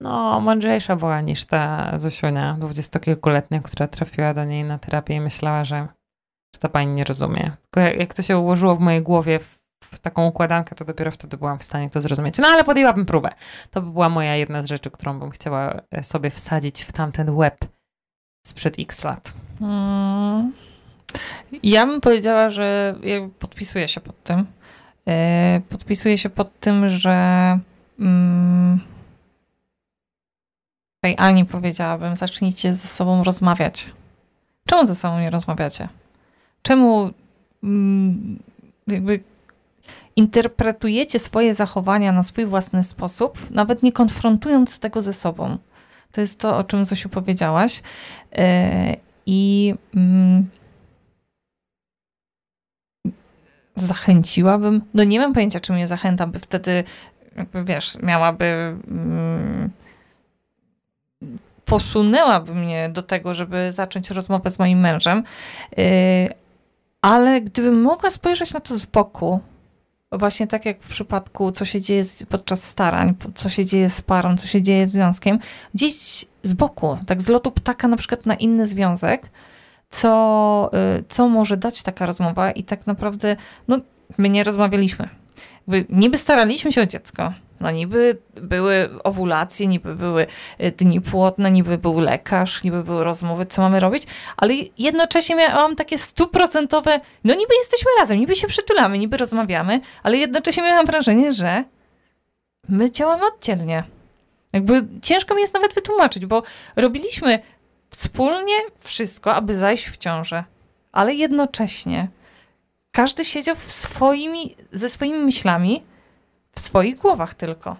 no, 0.00 0.40
mądrzejsza 0.40 0.96
była 0.96 1.20
niż 1.20 1.44
ta 1.44 1.92
Zosiunia, 1.98 2.56
dwudziestokilkuletnia, 2.60 3.60
która 3.60 3.88
trafiła 3.88 4.34
do 4.34 4.44
niej 4.44 4.64
na 4.64 4.78
terapię 4.78 5.14
i 5.14 5.20
myślała, 5.20 5.64
że, 5.64 5.88
że 6.54 6.60
ta 6.60 6.68
pani 6.68 6.92
nie 6.92 7.04
rozumie. 7.04 7.52
Tylko 7.62 7.80
jak, 7.80 7.96
jak 8.00 8.14
to 8.14 8.22
się 8.22 8.38
ułożyło 8.38 8.76
w 8.76 8.80
mojej 8.80 9.02
głowie 9.02 9.38
w 9.38 9.57
w 9.90 9.98
taką 9.98 10.26
układankę, 10.26 10.74
to 10.74 10.84
dopiero 10.84 11.10
wtedy 11.10 11.36
byłam 11.36 11.58
w 11.58 11.62
stanie 11.62 11.90
to 11.90 12.00
zrozumieć. 12.00 12.38
No 12.38 12.48
ale 12.48 12.64
podjęłabym 12.64 13.06
próbę. 13.06 13.30
To 13.70 13.82
by 13.82 13.90
była 13.90 14.08
moja 14.08 14.36
jedna 14.36 14.62
z 14.62 14.66
rzeczy, 14.66 14.90
którą 14.90 15.18
bym 15.18 15.30
chciała 15.30 15.80
e, 15.90 16.04
sobie 16.04 16.30
wsadzić 16.30 16.82
w 16.82 16.92
tamten 16.92 17.36
web 17.36 17.64
sprzed 18.46 18.78
x 18.78 19.04
lat. 19.04 19.32
Hmm. 19.58 20.52
Ja 21.62 21.86
bym 21.86 22.00
powiedziała, 22.00 22.50
że 22.50 22.94
podpisuję 23.38 23.88
się 23.88 24.00
pod 24.00 24.22
tym. 24.22 24.46
E, 25.08 25.60
podpisuję 25.68 26.18
się 26.18 26.30
pod 26.30 26.60
tym, 26.60 26.88
że 26.88 27.58
mm, 28.00 28.80
tej 31.00 31.14
Ani 31.18 31.44
powiedziałabym, 31.44 32.16
zacznijcie 32.16 32.74
ze 32.74 32.88
sobą 32.88 33.24
rozmawiać. 33.24 33.90
Czemu 34.66 34.86
ze 34.86 34.94
sobą 34.94 35.20
nie 35.20 35.30
rozmawiacie? 35.30 35.88
Czemu 36.62 37.10
mm, 37.62 38.38
jakby 38.86 39.20
interpretujecie 40.18 41.18
swoje 41.18 41.54
zachowania 41.54 42.12
na 42.12 42.22
swój 42.22 42.46
własny 42.46 42.82
sposób, 42.82 43.50
nawet 43.50 43.82
nie 43.82 43.92
konfrontując 43.92 44.78
tego 44.78 45.02
ze 45.02 45.12
sobą. 45.12 45.58
To 46.12 46.20
jest 46.20 46.38
to, 46.38 46.56
o 46.56 46.64
czym 46.64 46.84
Zosiu 46.84 47.08
powiedziałaś. 47.08 47.82
E, 48.32 48.96
I 49.26 49.74
mm, 49.94 50.48
zachęciłabym, 53.76 54.82
no 54.94 55.04
nie 55.04 55.20
mam 55.20 55.34
pojęcia, 55.34 55.60
czy 55.60 55.72
mnie 55.72 55.88
zachęta, 55.88 56.26
by 56.26 56.38
wtedy, 56.38 56.84
jakby 57.36 57.64
wiesz, 57.64 57.98
miałaby... 58.02 58.76
Mm, 58.88 59.70
posunęłaby 61.64 62.54
mnie 62.54 62.88
do 62.88 63.02
tego, 63.02 63.34
żeby 63.34 63.72
zacząć 63.72 64.10
rozmowę 64.10 64.50
z 64.50 64.58
moim 64.58 64.80
mężem, 64.80 65.24
yy, 65.76 65.84
ale 67.02 67.40
gdybym 67.40 67.82
mogła 67.82 68.10
spojrzeć 68.10 68.52
na 68.54 68.60
to 68.60 68.78
z 68.78 68.84
boku, 68.84 69.40
właśnie 70.12 70.46
tak 70.46 70.66
jak 70.66 70.80
w 70.80 70.88
przypadku, 70.88 71.52
co 71.52 71.64
się 71.64 71.80
dzieje 71.80 72.04
podczas 72.28 72.62
starań, 72.62 73.14
co 73.34 73.48
się 73.48 73.66
dzieje 73.66 73.90
z 73.90 74.02
parą, 74.02 74.36
co 74.36 74.46
się 74.46 74.62
dzieje 74.62 74.88
z 74.88 74.92
związkiem, 74.92 75.38
gdzieś 75.74 76.24
z 76.42 76.52
boku, 76.52 76.98
tak 77.06 77.22
z 77.22 77.28
lotu 77.28 77.50
ptaka 77.50 77.88
na 77.88 77.96
przykład 77.96 78.26
na 78.26 78.34
inny 78.34 78.66
związek, 78.66 79.30
co, 79.90 80.70
y, 80.98 81.04
co 81.08 81.28
może 81.28 81.56
dać 81.56 81.82
taka 81.82 82.06
rozmowa 82.06 82.50
i 82.50 82.64
tak 82.64 82.86
naprawdę, 82.86 83.36
no, 83.68 83.78
my 84.18 84.28
nie 84.28 84.44
rozmawialiśmy. 84.44 85.08
Niby 85.88 86.18
staraliśmy 86.18 86.72
się 86.72 86.82
o 86.82 86.86
dziecko, 86.86 87.32
no 87.60 87.70
niby 87.70 88.18
były 88.34 88.90
owulacje, 89.04 89.66
niby 89.66 89.94
były 89.94 90.26
y, 90.60 90.70
dni 90.70 91.00
płodne, 91.00 91.50
niby 91.50 91.78
był 91.78 92.00
lekarz, 92.00 92.64
niby 92.64 92.84
były 92.84 93.04
rozmowy, 93.04 93.46
co 93.46 93.62
mamy 93.62 93.80
robić, 93.80 94.02
ale 94.36 94.54
jednocześnie 94.78 95.36
miałam 95.36 95.76
takie 95.76 95.98
stuprocentowe, 95.98 97.00
no 97.24 97.34
niby 97.34 97.54
jesteśmy 97.58 97.90
razem, 98.00 98.18
niby 98.18 98.36
się 98.36 98.48
przytulamy, 98.48 98.98
niby 98.98 99.16
rozmawiamy, 99.16 99.80
ale 100.02 100.16
jednocześnie 100.16 100.62
miałam 100.62 100.86
wrażenie, 100.86 101.32
że 101.32 101.64
my 102.68 102.90
działamy 102.90 103.22
oddzielnie. 103.34 103.84
Jakby 104.52 104.86
ciężko 105.02 105.34
mi 105.34 105.40
jest 105.40 105.54
nawet 105.54 105.74
wytłumaczyć, 105.74 106.26
bo 106.26 106.42
robiliśmy 106.76 107.38
wspólnie 107.90 108.54
wszystko, 108.80 109.34
aby 109.34 109.54
zajść 109.54 109.88
w 109.88 109.96
ciążę, 109.96 110.44
ale 110.92 111.14
jednocześnie 111.14 112.08
każdy 112.92 113.24
siedział 113.24 113.56
swoimi, 113.66 114.56
ze 114.72 114.88
swoimi 114.88 115.18
myślami, 115.18 115.82
w 116.58 116.60
swoich 116.60 116.96
głowach 116.96 117.34
tylko. 117.34 117.76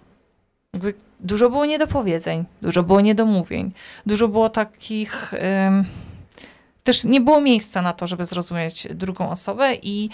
Jakby 0.73 0.95
dużo 1.21 1.51
było 1.51 1.67
niedopowiedzeń, 1.67 2.45
dużo 2.62 2.83
było 2.83 3.01
niedomówień, 3.01 3.73
dużo 4.07 4.29
było 4.29 4.49
takich. 4.49 5.35
Ym, 5.67 5.85
też 6.85 7.05
nie 7.05 7.21
było 7.21 7.41
miejsca 7.41 7.83
na 7.83 7.93
to, 7.93 8.07
żeby 8.07 8.25
zrozumieć 8.25 8.88
drugą 8.95 9.31
osobę 9.31 9.75
i, 9.75 10.11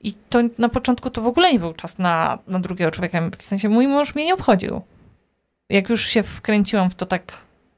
i 0.00 0.14
to 0.14 0.38
na 0.58 0.68
początku 0.68 1.10
to 1.10 1.22
w 1.22 1.26
ogóle 1.26 1.52
nie 1.52 1.58
był 1.58 1.72
czas 1.72 1.98
na, 1.98 2.38
na 2.46 2.60
drugiego 2.60 2.90
człowieka. 2.90 3.30
W 3.38 3.44
sensie 3.44 3.68
mój 3.68 3.86
mąż 3.88 4.14
mnie 4.14 4.24
nie 4.24 4.34
obchodził. 4.34 4.80
Jak 5.70 5.88
już 5.88 6.06
się 6.06 6.22
wkręciłam 6.22 6.90
w 6.90 6.94
to 6.94 7.06
tak 7.06 7.32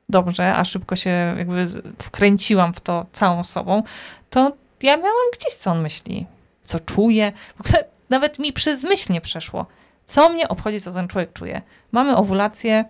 dobrze, 0.09 0.55
a 0.55 0.65
szybko 0.65 0.97
się 0.97 1.35
jakby 1.39 1.67
wkręciłam 2.03 2.75
w 2.75 2.81
to 2.81 3.07
całą 3.13 3.45
sobą, 3.45 3.83
to 4.31 4.53
ja 4.83 4.97
miałam 4.97 5.27
gdzieś, 5.33 5.55
co 5.55 5.71
on 5.71 5.81
myśli, 5.83 6.27
co 6.65 6.81
czuje. 6.81 7.33
W 7.57 7.61
ogóle 7.61 7.85
nawet 8.11 8.39
mi 8.39 8.53
przez 8.53 8.85
myśl 8.85 9.13
nie 9.13 9.21
przeszło. 9.21 9.67
Co 10.09 10.29
mnie 10.29 10.49
obchodzi, 10.49 10.81
co 10.81 10.93
ten 10.93 11.09
człowiek 11.09 11.33
czuje? 11.33 11.63
Mamy 11.93 12.17
owulację, 12.17 12.85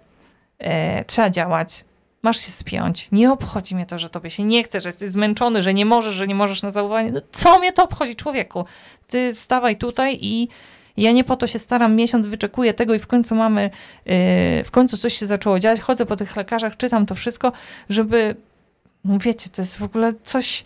e, 0.59 1.04
trzeba 1.04 1.31
działać, 1.31 1.85
masz 2.22 2.40
się 2.40 2.50
spiąć. 2.52 3.09
Nie 3.12 3.33
obchodzi 3.33 3.74
mnie 3.74 3.87
to, 3.87 3.98
że 3.98 4.11
tobie 4.11 4.31
się 4.31 4.44
nie 4.44 4.64
chce, 4.64 4.81
że 4.81 4.88
jesteś 4.88 5.11
zmęczony, 5.11 5.62
że 5.62 5.74
nie 5.74 5.85
możesz, 5.85 6.14
że 6.14 6.26
nie 6.26 6.35
możesz 6.35 6.62
na 6.62 6.70
zaufanie. 6.70 7.12
No, 7.12 7.20
co 7.33 7.59
mnie 7.59 7.72
to 7.72 7.85
obchodzi, 7.85 8.16
człowieku? 8.16 8.64
Ty 9.07 9.35
stawaj 9.35 9.76
tutaj 9.76 10.18
i 10.20 10.48
ja 10.96 11.12
nie 11.12 11.24
po 11.24 11.37
to 11.37 11.46
się 11.46 11.59
staram, 11.59 11.96
miesiąc 11.96 12.26
wyczekuję 12.26 12.74
tego 12.74 12.94
i 12.94 12.98
w 12.98 13.07
końcu 13.07 13.35
mamy, 13.35 13.62
yy, 13.62 14.64
w 14.64 14.70
końcu 14.70 14.98
coś 14.98 15.14
się 15.14 15.26
zaczęło 15.26 15.61
dziać, 15.61 15.81
chodzę 15.81 16.07
po 16.07 16.16
tych 16.16 16.37
lekarzach, 16.37 16.76
czytam 16.76 17.07
to 17.07 17.14
wszystko, 17.14 17.52
żeby, 17.88 18.37
no 19.04 19.18
wiecie, 19.18 19.50
to 19.50 19.62
jest 19.62 19.78
w 19.78 19.83
ogóle 19.83 20.12
coś 20.24 20.64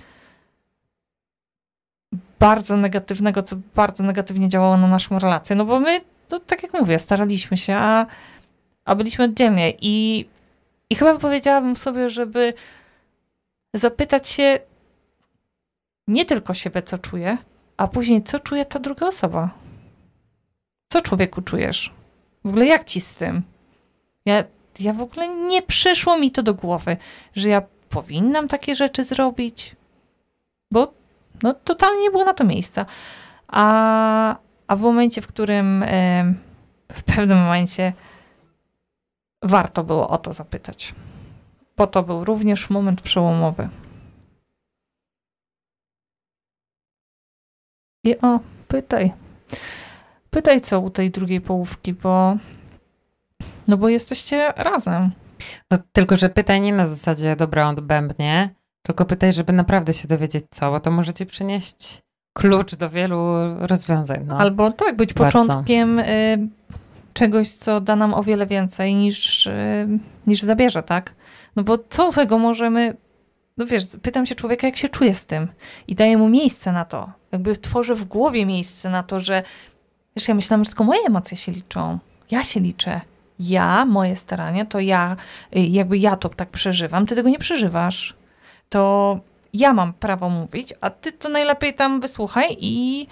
bardzo 2.38 2.76
negatywnego, 2.76 3.42
co 3.42 3.56
bardzo 3.74 4.04
negatywnie 4.04 4.48
działało 4.48 4.76
na 4.76 4.88
naszą 4.88 5.18
relację, 5.18 5.56
no 5.56 5.64
bo 5.64 5.80
my 5.80 6.11
to 6.32 6.40
tak 6.40 6.62
jak 6.62 6.72
mówię, 6.72 6.98
staraliśmy 6.98 7.56
się, 7.56 7.74
a, 7.76 8.06
a 8.84 8.94
byliśmy 8.94 9.24
oddzielnie. 9.24 9.72
I, 9.80 10.28
I 10.90 10.94
chyba 10.94 11.18
powiedziałabym 11.18 11.76
sobie, 11.76 12.10
żeby 12.10 12.54
zapytać 13.74 14.28
się 14.28 14.58
nie 16.08 16.24
tylko 16.24 16.54
siebie, 16.54 16.82
co 16.82 16.98
czuje, 16.98 17.38
a 17.76 17.88
później, 17.88 18.22
co 18.22 18.40
czuje 18.40 18.64
ta 18.64 18.78
druga 18.78 19.06
osoba. 19.06 19.50
Co 20.88 21.02
człowieku 21.02 21.42
czujesz? 21.42 21.92
W 22.44 22.48
ogóle 22.48 22.66
jak 22.66 22.84
ci 22.84 23.00
z 23.00 23.16
tym? 23.16 23.42
Ja, 24.24 24.44
ja 24.80 24.92
w 24.92 25.02
ogóle 25.02 25.28
nie 25.28 25.62
przyszło 25.62 26.18
mi 26.18 26.30
to 26.30 26.42
do 26.42 26.54
głowy, 26.54 26.96
że 27.36 27.48
ja 27.48 27.62
powinnam 27.88 28.48
takie 28.48 28.76
rzeczy 28.76 29.04
zrobić, 29.04 29.76
bo 30.70 30.92
no, 31.42 31.54
totalnie 31.54 32.02
nie 32.02 32.10
było 32.10 32.24
na 32.24 32.34
to 32.34 32.44
miejsca. 32.44 32.86
A, 33.48 34.36
a 34.72 34.76
w 34.76 34.80
momencie, 34.80 35.22
w 35.22 35.26
którym 35.26 35.84
w 36.92 37.02
pewnym 37.02 37.38
momencie 37.38 37.92
warto 39.42 39.84
było 39.84 40.08
o 40.08 40.18
to 40.18 40.32
zapytać, 40.32 40.94
bo 41.76 41.86
to 41.86 42.02
był 42.02 42.24
również 42.24 42.70
moment 42.70 43.00
przełomowy. 43.00 43.68
I 48.04 48.18
o, 48.18 48.40
pytaj. 48.68 49.12
Pytaj, 50.30 50.60
co 50.60 50.80
u 50.80 50.90
tej 50.90 51.10
drugiej 51.10 51.40
połówki, 51.40 51.92
bo 51.94 52.36
no 53.68 53.76
bo 53.76 53.88
jesteście 53.88 54.52
razem. 54.56 55.10
No, 55.70 55.78
tylko, 55.92 56.16
że 56.16 56.28
pytaj 56.28 56.60
nie 56.60 56.72
na 56.72 56.86
zasadzie 56.86 57.36
dobra 57.36 57.68
odbębnie, 57.68 58.54
tylko 58.82 59.04
pytaj, 59.04 59.32
żeby 59.32 59.52
naprawdę 59.52 59.92
się 59.92 60.08
dowiedzieć 60.08 60.44
co, 60.50 60.70
bo 60.70 60.80
to 60.80 60.90
możecie 60.90 61.26
przynieść 61.26 62.02
klucz 62.32 62.74
do 62.74 62.90
wielu 62.90 63.24
rozwiązań. 63.58 64.24
No. 64.26 64.38
Albo 64.38 64.70
tak, 64.70 64.96
być 64.96 65.14
Bardzo. 65.14 65.38
początkiem 65.38 65.98
y, 65.98 66.48
czegoś, 67.12 67.50
co 67.50 67.80
da 67.80 67.96
nam 67.96 68.14
o 68.14 68.22
wiele 68.22 68.46
więcej 68.46 68.94
niż, 68.94 69.46
y, 69.46 69.88
niż 70.26 70.42
zabierze, 70.42 70.82
tak? 70.82 71.14
No 71.56 71.62
bo 71.62 71.78
co 71.88 72.10
złego 72.10 72.38
możemy. 72.38 72.96
No 73.56 73.66
wiesz, 73.66 73.84
pytam 74.02 74.26
się 74.26 74.34
człowieka, 74.34 74.66
jak 74.66 74.76
się 74.76 74.88
czuje 74.88 75.14
z 75.14 75.26
tym 75.26 75.48
i 75.88 75.94
daję 75.94 76.18
mu 76.18 76.28
miejsce 76.28 76.72
na 76.72 76.84
to. 76.84 77.12
Jakby 77.32 77.56
tworzę 77.56 77.94
w 77.94 78.04
głowie 78.04 78.46
miejsce 78.46 78.90
na 78.90 79.02
to, 79.02 79.20
że 79.20 79.42
wiesz, 80.16 80.28
ja 80.28 80.34
myślałam, 80.34 80.64
że 80.64 80.70
tylko 80.70 80.84
moje 80.84 81.00
emocje 81.06 81.36
się 81.36 81.52
liczą. 81.52 81.98
Ja 82.30 82.44
się 82.44 82.60
liczę. 82.60 83.00
Ja, 83.38 83.84
moje 83.84 84.16
starania, 84.16 84.64
to 84.64 84.80
ja, 84.80 85.16
y, 85.56 85.60
jakby 85.60 85.98
ja 85.98 86.16
to 86.16 86.28
tak 86.28 86.48
przeżywam, 86.48 87.06
ty 87.06 87.14
tego 87.14 87.28
nie 87.28 87.38
przeżywasz. 87.38 88.14
To 88.68 89.20
ja 89.52 89.72
mam 89.72 89.92
prawo 89.92 90.28
mówić, 90.28 90.74
a 90.80 90.90
ty 90.90 91.12
to 91.12 91.28
najlepiej 91.28 91.74
tam 91.74 92.00
wysłuchaj 92.00 92.56
i 92.60 93.06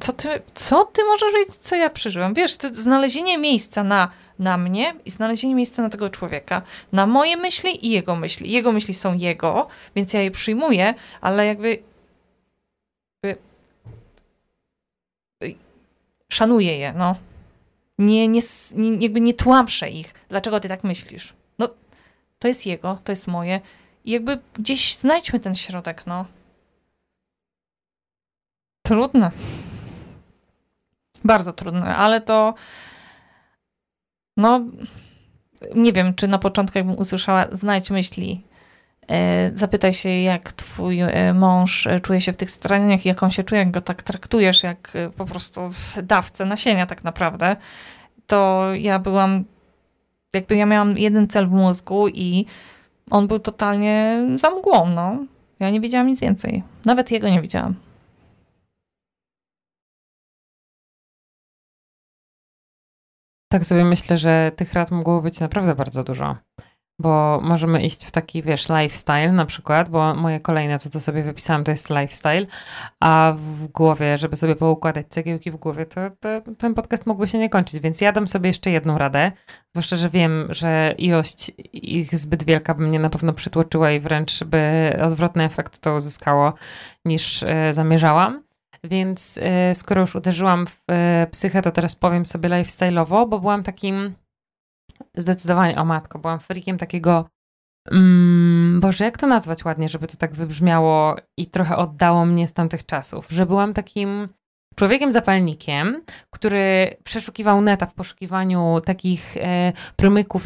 co 0.00 0.12
ty, 0.12 0.42
co 0.54 0.84
ty 0.84 1.04
możesz 1.04 1.32
wiedzieć, 1.32 1.54
co 1.60 1.76
ja 1.76 1.90
przeżyłam? 1.90 2.34
Wiesz, 2.34 2.52
znalezienie 2.72 3.38
miejsca 3.38 3.84
na, 3.84 4.10
na 4.38 4.56
mnie 4.56 4.94
i 5.04 5.10
znalezienie 5.10 5.54
miejsca 5.54 5.82
na 5.82 5.90
tego 5.90 6.10
człowieka, 6.10 6.62
na 6.92 7.06
moje 7.06 7.36
myśli 7.36 7.86
i 7.86 7.90
jego 7.90 8.16
myśli. 8.16 8.50
Jego 8.50 8.72
myśli 8.72 8.94
są 8.94 9.14
jego, 9.14 9.68
więc 9.96 10.12
ja 10.12 10.22
je 10.22 10.30
przyjmuję, 10.30 10.94
ale 11.20 11.46
jakby, 11.46 11.78
jakby 13.22 13.42
szanuję 16.32 16.78
je, 16.78 16.92
no. 16.92 17.16
Nie, 17.98 18.28
nie, 18.28 18.40
nie, 18.74 18.96
jakby 18.96 19.20
nie 19.20 19.34
tłamszę 19.34 19.90
ich. 19.90 20.14
Dlaczego 20.28 20.60
ty 20.60 20.68
tak 20.68 20.84
myślisz? 20.84 21.34
No, 21.58 21.68
to 22.38 22.48
jest 22.48 22.66
jego, 22.66 22.98
to 23.04 23.12
jest 23.12 23.26
moje 23.26 23.60
jakby 24.08 24.38
gdzieś 24.54 24.96
znajdźmy 24.96 25.40
ten 25.40 25.54
środek, 25.54 26.06
no. 26.06 26.24
Trudne. 28.82 29.30
Bardzo 31.24 31.52
trudne, 31.52 31.96
ale 31.96 32.20
to. 32.20 32.54
No. 34.36 34.60
Nie 35.74 35.92
wiem, 35.92 36.14
czy 36.14 36.28
na 36.28 36.38
początku, 36.38 36.78
jakbym 36.78 36.98
usłyszała, 36.98 37.46
znajdź 37.52 37.90
myśli. 37.90 38.44
E, 39.10 39.50
zapytaj 39.54 39.94
się, 39.94 40.08
jak 40.08 40.52
twój 40.52 41.00
e, 41.00 41.34
mąż 41.34 41.86
e, 41.86 42.00
czuje 42.00 42.20
się 42.20 42.32
w 42.32 42.36
tych 42.36 42.50
staraniach, 42.50 43.04
jak 43.04 43.22
on 43.22 43.30
się 43.30 43.44
czuje, 43.44 43.58
jak 43.58 43.70
go 43.70 43.80
tak 43.80 44.02
traktujesz, 44.02 44.62
jak 44.62 44.92
po 45.16 45.24
prostu 45.24 45.70
w 45.70 46.02
dawce 46.02 46.44
nasienia 46.44 46.86
tak 46.86 47.04
naprawdę. 47.04 47.56
To 48.26 48.68
ja 48.74 48.98
byłam, 48.98 49.44
jakby 50.34 50.56
ja 50.56 50.66
miałam 50.66 50.98
jeden 50.98 51.28
cel 51.28 51.46
w 51.46 51.52
mózgu 51.52 52.08
i 52.08 52.46
on 53.10 53.28
był 53.28 53.38
totalnie 53.38 54.26
za 54.36 54.50
mgłą, 54.50 54.86
no. 54.88 55.24
Ja 55.60 55.70
nie 55.70 55.80
wiedziałam 55.80 56.06
nic 56.06 56.20
więcej. 56.20 56.62
Nawet 56.84 57.10
jego 57.10 57.28
nie 57.28 57.40
widziałam. 57.42 57.74
Tak 63.52 63.64
sobie 63.64 63.84
myślę, 63.84 64.16
że 64.18 64.52
tych 64.56 64.72
rad 64.72 64.90
mogło 64.90 65.22
być 65.22 65.40
naprawdę 65.40 65.74
bardzo 65.74 66.04
dużo 66.04 66.36
bo 66.98 67.40
możemy 67.42 67.82
iść 67.82 68.06
w 68.06 68.10
taki, 68.10 68.42
wiesz, 68.42 68.68
lifestyle 68.68 69.32
na 69.32 69.46
przykład, 69.46 69.88
bo 69.88 70.14
moje 70.14 70.40
kolejne, 70.40 70.78
co 70.78 70.90
to 70.90 71.00
sobie 71.00 71.22
wypisałam, 71.22 71.64
to 71.64 71.70
jest 71.70 71.90
lifestyle, 71.90 72.46
a 73.00 73.34
w 73.36 73.66
głowie, 73.66 74.18
żeby 74.18 74.36
sobie 74.36 74.56
poukładać 74.56 75.06
cegiełki 75.08 75.50
w 75.50 75.56
głowie, 75.56 75.86
to, 75.86 76.00
to 76.20 76.28
ten 76.58 76.74
podcast 76.74 77.06
mógłby 77.06 77.26
się 77.26 77.38
nie 77.38 77.50
kończyć, 77.50 77.80
więc 77.80 78.00
ja 78.00 78.12
dam 78.12 78.28
sobie 78.28 78.48
jeszcze 78.48 78.70
jedną 78.70 78.98
radę, 78.98 79.32
zwłaszcza, 79.74 79.96
że 79.96 80.10
wiem, 80.10 80.48
że 80.50 80.94
ilość 80.98 81.52
ich 81.72 82.16
zbyt 82.16 82.44
wielka 82.44 82.74
by 82.74 82.86
mnie 82.86 82.98
na 82.98 83.10
pewno 83.10 83.32
przytłoczyła 83.32 83.90
i 83.90 84.00
wręcz 84.00 84.44
by 84.44 84.92
odwrotny 85.02 85.44
efekt 85.44 85.78
to 85.78 85.94
uzyskało 85.94 86.52
niż 87.04 87.42
e, 87.42 87.74
zamierzałam. 87.74 88.42
Więc 88.84 89.38
e, 89.42 89.74
skoro 89.74 90.00
już 90.00 90.14
uderzyłam 90.14 90.66
w 90.66 90.82
e, 90.90 91.26
psychę, 91.30 91.62
to 91.62 91.70
teraz 91.70 91.96
powiem 91.96 92.26
sobie 92.26 92.48
lifestyle'owo, 92.48 93.28
bo 93.28 93.40
byłam 93.40 93.62
takim 93.62 94.14
zdecydowanie, 95.16 95.78
o 95.78 95.84
matko, 95.84 96.18
byłam 96.18 96.40
freakiem 96.40 96.78
takiego 96.78 97.28
mm, 97.90 98.80
Boże, 98.80 99.04
jak 99.04 99.18
to 99.18 99.26
nazwać 99.26 99.64
ładnie, 99.64 99.88
żeby 99.88 100.06
to 100.06 100.16
tak 100.16 100.34
wybrzmiało 100.34 101.16
i 101.38 101.46
trochę 101.46 101.76
oddało 101.76 102.24
mnie 102.24 102.48
z 102.48 102.52
tamtych 102.52 102.86
czasów, 102.86 103.26
że 103.30 103.46
byłam 103.46 103.74
takim 103.74 104.28
człowiekiem 104.78 105.12
zapalnikiem, 105.12 106.02
który 106.30 106.96
przeszukiwał 107.04 107.60
neta 107.60 107.86
w 107.86 107.94
poszukiwaniu 107.94 108.80
takich 108.84 109.36
e, 109.36 109.72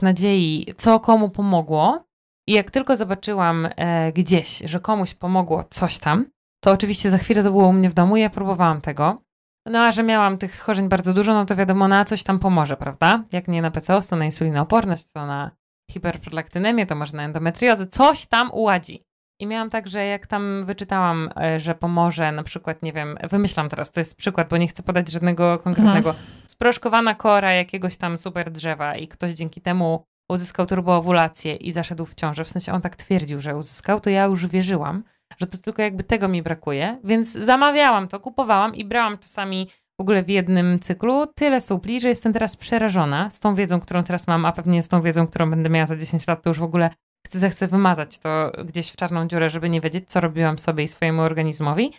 nadziei, 0.02 0.74
co 0.76 1.00
komu 1.00 1.30
pomogło. 1.30 2.04
I 2.48 2.52
jak 2.52 2.70
tylko 2.70 2.96
zobaczyłam 2.96 3.68
e, 3.76 4.12
gdzieś, 4.12 4.58
że 4.58 4.80
komuś 4.80 5.14
pomogło 5.14 5.64
coś 5.70 5.98
tam, 5.98 6.26
to 6.64 6.70
oczywiście 6.70 7.10
za 7.10 7.18
chwilę 7.18 7.42
to 7.42 7.50
było 7.50 7.68
u 7.68 7.72
mnie 7.72 7.90
w 7.90 7.94
domu 7.94 8.16
i 8.16 8.20
ja 8.20 8.30
próbowałam 8.30 8.80
tego. 8.80 9.22
No 9.66 9.78
a 9.78 9.92
że 9.92 10.02
miałam 10.02 10.38
tych 10.38 10.56
schorzeń 10.56 10.88
bardzo 10.88 11.14
dużo, 11.14 11.34
no 11.34 11.44
to 11.44 11.56
wiadomo, 11.56 11.88
na 11.88 12.04
coś 12.04 12.22
tam 12.22 12.38
pomoże, 12.38 12.76
prawda? 12.76 13.24
Jak 13.32 13.48
nie 13.48 13.62
na 13.62 13.70
PCOS, 13.70 14.06
to 14.06 14.16
na 14.16 14.24
insulinooporność, 14.24 15.12
to 15.12 15.26
na 15.26 15.50
hiperprolaktynemię, 15.90 16.86
to 16.86 16.94
może 16.94 17.16
na 17.16 17.24
endometriozę, 17.24 17.86
coś 17.86 18.26
tam 18.26 18.50
uładzi. 18.52 19.02
I 19.40 19.46
miałam 19.46 19.70
tak, 19.70 19.88
że 19.88 20.06
jak 20.06 20.26
tam 20.26 20.64
wyczytałam, 20.64 21.30
e, 21.40 21.60
że 21.60 21.74
pomoże 21.74 22.32
na 22.32 22.42
przykład, 22.42 22.82
nie 22.82 22.92
wiem, 22.92 23.18
wymyślam 23.30 23.68
teraz, 23.68 23.90
to 23.90 24.00
jest 24.00 24.16
przykład, 24.16 24.48
bo 24.48 24.56
nie 24.56 24.68
chcę 24.68 24.82
podać 24.82 25.10
żadnego 25.10 25.58
konkretnego, 25.58 26.10
mhm. 26.10 26.26
sproszkowana 26.46 27.14
kora 27.14 27.52
jakiegoś 27.52 27.96
tam 27.96 28.18
super 28.18 28.50
drzewa 28.50 28.96
i 28.96 29.08
ktoś 29.08 29.32
dzięki 29.32 29.60
temu 29.60 30.04
uzyskał 30.30 30.66
turboowulację 30.66 31.56
i 31.56 31.72
zaszedł 31.72 32.06
w 32.06 32.14
ciążę, 32.14 32.44
w 32.44 32.50
sensie 32.50 32.72
on 32.72 32.80
tak 32.80 32.96
twierdził, 32.96 33.40
że 33.40 33.56
uzyskał, 33.56 34.00
to 34.00 34.10
ja 34.10 34.24
już 34.24 34.46
wierzyłam, 34.46 35.04
że 35.40 35.46
to 35.46 35.58
tylko 35.58 35.82
jakby 35.82 36.04
tego 36.04 36.28
mi 36.28 36.42
brakuje, 36.42 36.98
więc 37.04 37.32
zamawiałam 37.32 38.08
to, 38.08 38.20
kupowałam 38.20 38.74
i 38.74 38.84
brałam 38.84 39.18
czasami 39.18 39.68
w 39.98 40.02
ogóle 40.02 40.22
w 40.22 40.28
jednym 40.28 40.80
cyklu 40.80 41.26
tyle 41.26 41.60
supli, 41.60 42.00
że 42.00 42.08
jestem 42.08 42.32
teraz 42.32 42.56
przerażona 42.56 43.30
z 43.30 43.40
tą 43.40 43.54
wiedzą, 43.54 43.80
którą 43.80 44.04
teraz 44.04 44.26
mam, 44.26 44.44
a 44.44 44.52
pewnie 44.52 44.82
z 44.82 44.88
tą 44.88 45.02
wiedzą, 45.02 45.26
którą 45.26 45.50
będę 45.50 45.70
miała 45.70 45.86
za 45.86 45.96
10 45.96 46.26
lat, 46.26 46.42
to 46.42 46.50
już 46.50 46.58
w 46.58 46.62
ogóle 46.62 46.90
chcę, 47.26 47.38
zechcę 47.38 47.66
wymazać 47.66 48.18
to 48.18 48.52
gdzieś 48.64 48.90
w 48.90 48.96
czarną 48.96 49.28
dziurę, 49.28 49.50
żeby 49.50 49.70
nie 49.70 49.80
wiedzieć, 49.80 50.10
co 50.10 50.20
robiłam 50.20 50.58
sobie 50.58 50.84
i 50.84 50.88
swojemu 50.88 51.22
organizmowi, 51.22 51.92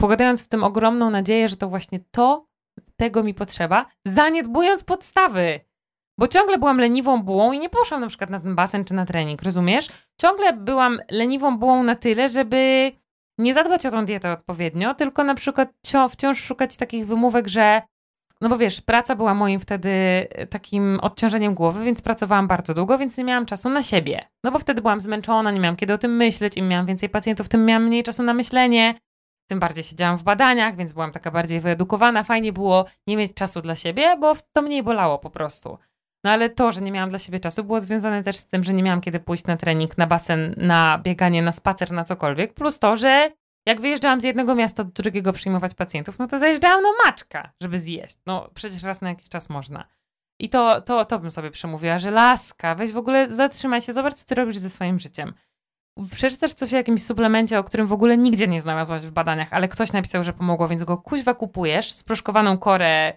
pogadając 0.00 0.44
w 0.44 0.48
tym 0.48 0.64
ogromną 0.64 1.10
nadzieję, 1.10 1.48
że 1.48 1.56
to 1.56 1.68
właśnie 1.68 2.00
to, 2.10 2.46
tego 2.96 3.22
mi 3.22 3.34
potrzeba, 3.34 3.86
zaniedbując 4.06 4.84
podstawy. 4.84 5.60
Bo 6.18 6.28
ciągle 6.28 6.58
byłam 6.58 6.78
leniwą 6.78 7.22
bułą 7.22 7.52
i 7.52 7.58
nie 7.58 7.68
poszłam 7.68 8.00
na 8.00 8.06
przykład 8.06 8.30
na 8.30 8.40
ten 8.40 8.54
basen 8.54 8.84
czy 8.84 8.94
na 8.94 9.06
trening, 9.06 9.42
rozumiesz? 9.42 9.88
Ciągle 10.20 10.52
byłam 10.52 11.00
leniwą 11.10 11.58
bułą 11.58 11.82
na 11.82 11.94
tyle, 11.94 12.28
żeby 12.28 12.92
nie 13.38 13.54
zadbać 13.54 13.86
o 13.86 13.90
tą 13.90 14.04
dietę 14.04 14.32
odpowiednio, 14.32 14.94
tylko 14.94 15.24
na 15.24 15.34
przykład 15.34 15.68
wciąż 16.10 16.44
szukać 16.44 16.76
takich 16.76 17.06
wymówek, 17.06 17.48
że 17.48 17.82
no 18.40 18.48
bo 18.48 18.58
wiesz, 18.58 18.80
praca 18.80 19.16
była 19.16 19.34
moim 19.34 19.60
wtedy 19.60 19.90
takim 20.50 20.98
odciążeniem 21.02 21.54
głowy, 21.54 21.84
więc 21.84 22.02
pracowałam 22.02 22.48
bardzo 22.48 22.74
długo, 22.74 22.98
więc 22.98 23.18
nie 23.18 23.24
miałam 23.24 23.46
czasu 23.46 23.68
na 23.68 23.82
siebie. 23.82 24.28
No 24.44 24.52
bo 24.52 24.58
wtedy 24.58 24.82
byłam 24.82 25.00
zmęczona, 25.00 25.50
nie 25.50 25.60
miałam 25.60 25.76
kiedy 25.76 25.92
o 25.92 25.98
tym 25.98 26.16
myśleć, 26.16 26.56
im 26.56 26.68
miałam 26.68 26.86
więcej 26.86 27.08
pacjentów, 27.08 27.48
tym 27.48 27.66
miałam 27.66 27.84
mniej 27.84 28.02
czasu 28.02 28.22
na 28.22 28.34
myślenie. 28.34 28.94
Tym 29.50 29.60
bardziej 29.60 29.84
siedziałam 29.84 30.18
w 30.18 30.22
badaniach, 30.22 30.76
więc 30.76 30.92
byłam 30.92 31.12
taka 31.12 31.30
bardziej 31.30 31.60
wyedukowana. 31.60 32.22
Fajnie 32.22 32.52
było 32.52 32.84
nie 33.06 33.16
mieć 33.16 33.34
czasu 33.34 33.60
dla 33.60 33.76
siebie, 33.76 34.16
bo 34.20 34.32
to 34.52 34.62
mniej 34.62 34.82
bolało 34.82 35.18
po 35.18 35.30
prostu. 35.30 35.78
No 36.24 36.30
ale 36.30 36.50
to, 36.50 36.72
że 36.72 36.80
nie 36.80 36.92
miałam 36.92 37.10
dla 37.10 37.18
siebie 37.18 37.40
czasu, 37.40 37.64
było 37.64 37.80
związane 37.80 38.22
też 38.22 38.36
z 38.36 38.46
tym, 38.46 38.64
że 38.64 38.74
nie 38.74 38.82
miałam 38.82 39.00
kiedy 39.00 39.20
pójść 39.20 39.44
na 39.44 39.56
trening, 39.56 39.98
na 39.98 40.06
basen, 40.06 40.54
na 40.56 40.98
bieganie, 40.98 41.42
na 41.42 41.52
spacer, 41.52 41.92
na 41.92 42.04
cokolwiek. 42.04 42.54
Plus 42.54 42.78
to, 42.78 42.96
że 42.96 43.30
jak 43.66 43.80
wyjeżdżałam 43.80 44.20
z 44.20 44.24
jednego 44.24 44.54
miasta 44.54 44.84
do 44.84 44.90
drugiego 44.90 45.32
przyjmować 45.32 45.74
pacjentów, 45.74 46.18
no 46.18 46.26
to 46.26 46.38
zajeżdżałam 46.38 46.82
na 46.82 46.88
maczka, 47.04 47.52
żeby 47.62 47.78
zjeść. 47.78 48.16
No 48.26 48.50
przecież 48.54 48.82
raz 48.82 49.00
na 49.00 49.08
jakiś 49.08 49.28
czas 49.28 49.48
można. 49.48 49.84
I 50.40 50.48
to, 50.48 50.80
to, 50.80 51.04
to 51.04 51.18
bym 51.18 51.30
sobie 51.30 51.50
przemówiła, 51.50 51.98
że 51.98 52.10
laska, 52.10 52.74
weź 52.74 52.92
w 52.92 52.96
ogóle 52.96 53.28
zatrzymaj 53.28 53.80
się, 53.80 53.92
zobacz, 53.92 54.14
co 54.14 54.24
ty 54.24 54.34
robisz 54.34 54.56
ze 54.56 54.70
swoim 54.70 55.00
życiem. 55.00 55.34
Przeczytasz 56.12 56.52
coś 56.52 56.74
o 56.74 56.76
jakimś 56.76 57.04
suplemencie, 57.04 57.58
o 57.58 57.64
którym 57.64 57.86
w 57.86 57.92
ogóle 57.92 58.18
nigdzie 58.18 58.48
nie 58.48 58.60
znalazłaś 58.60 59.02
w 59.02 59.10
badaniach, 59.10 59.52
ale 59.52 59.68
ktoś 59.68 59.92
napisał, 59.92 60.24
że 60.24 60.32
pomogło, 60.32 60.68
więc 60.68 60.84
go 60.84 60.98
kuźwa 60.98 61.34
kupujesz, 61.34 61.92
sproszkowaną 61.92 62.58
korę, 62.58 63.12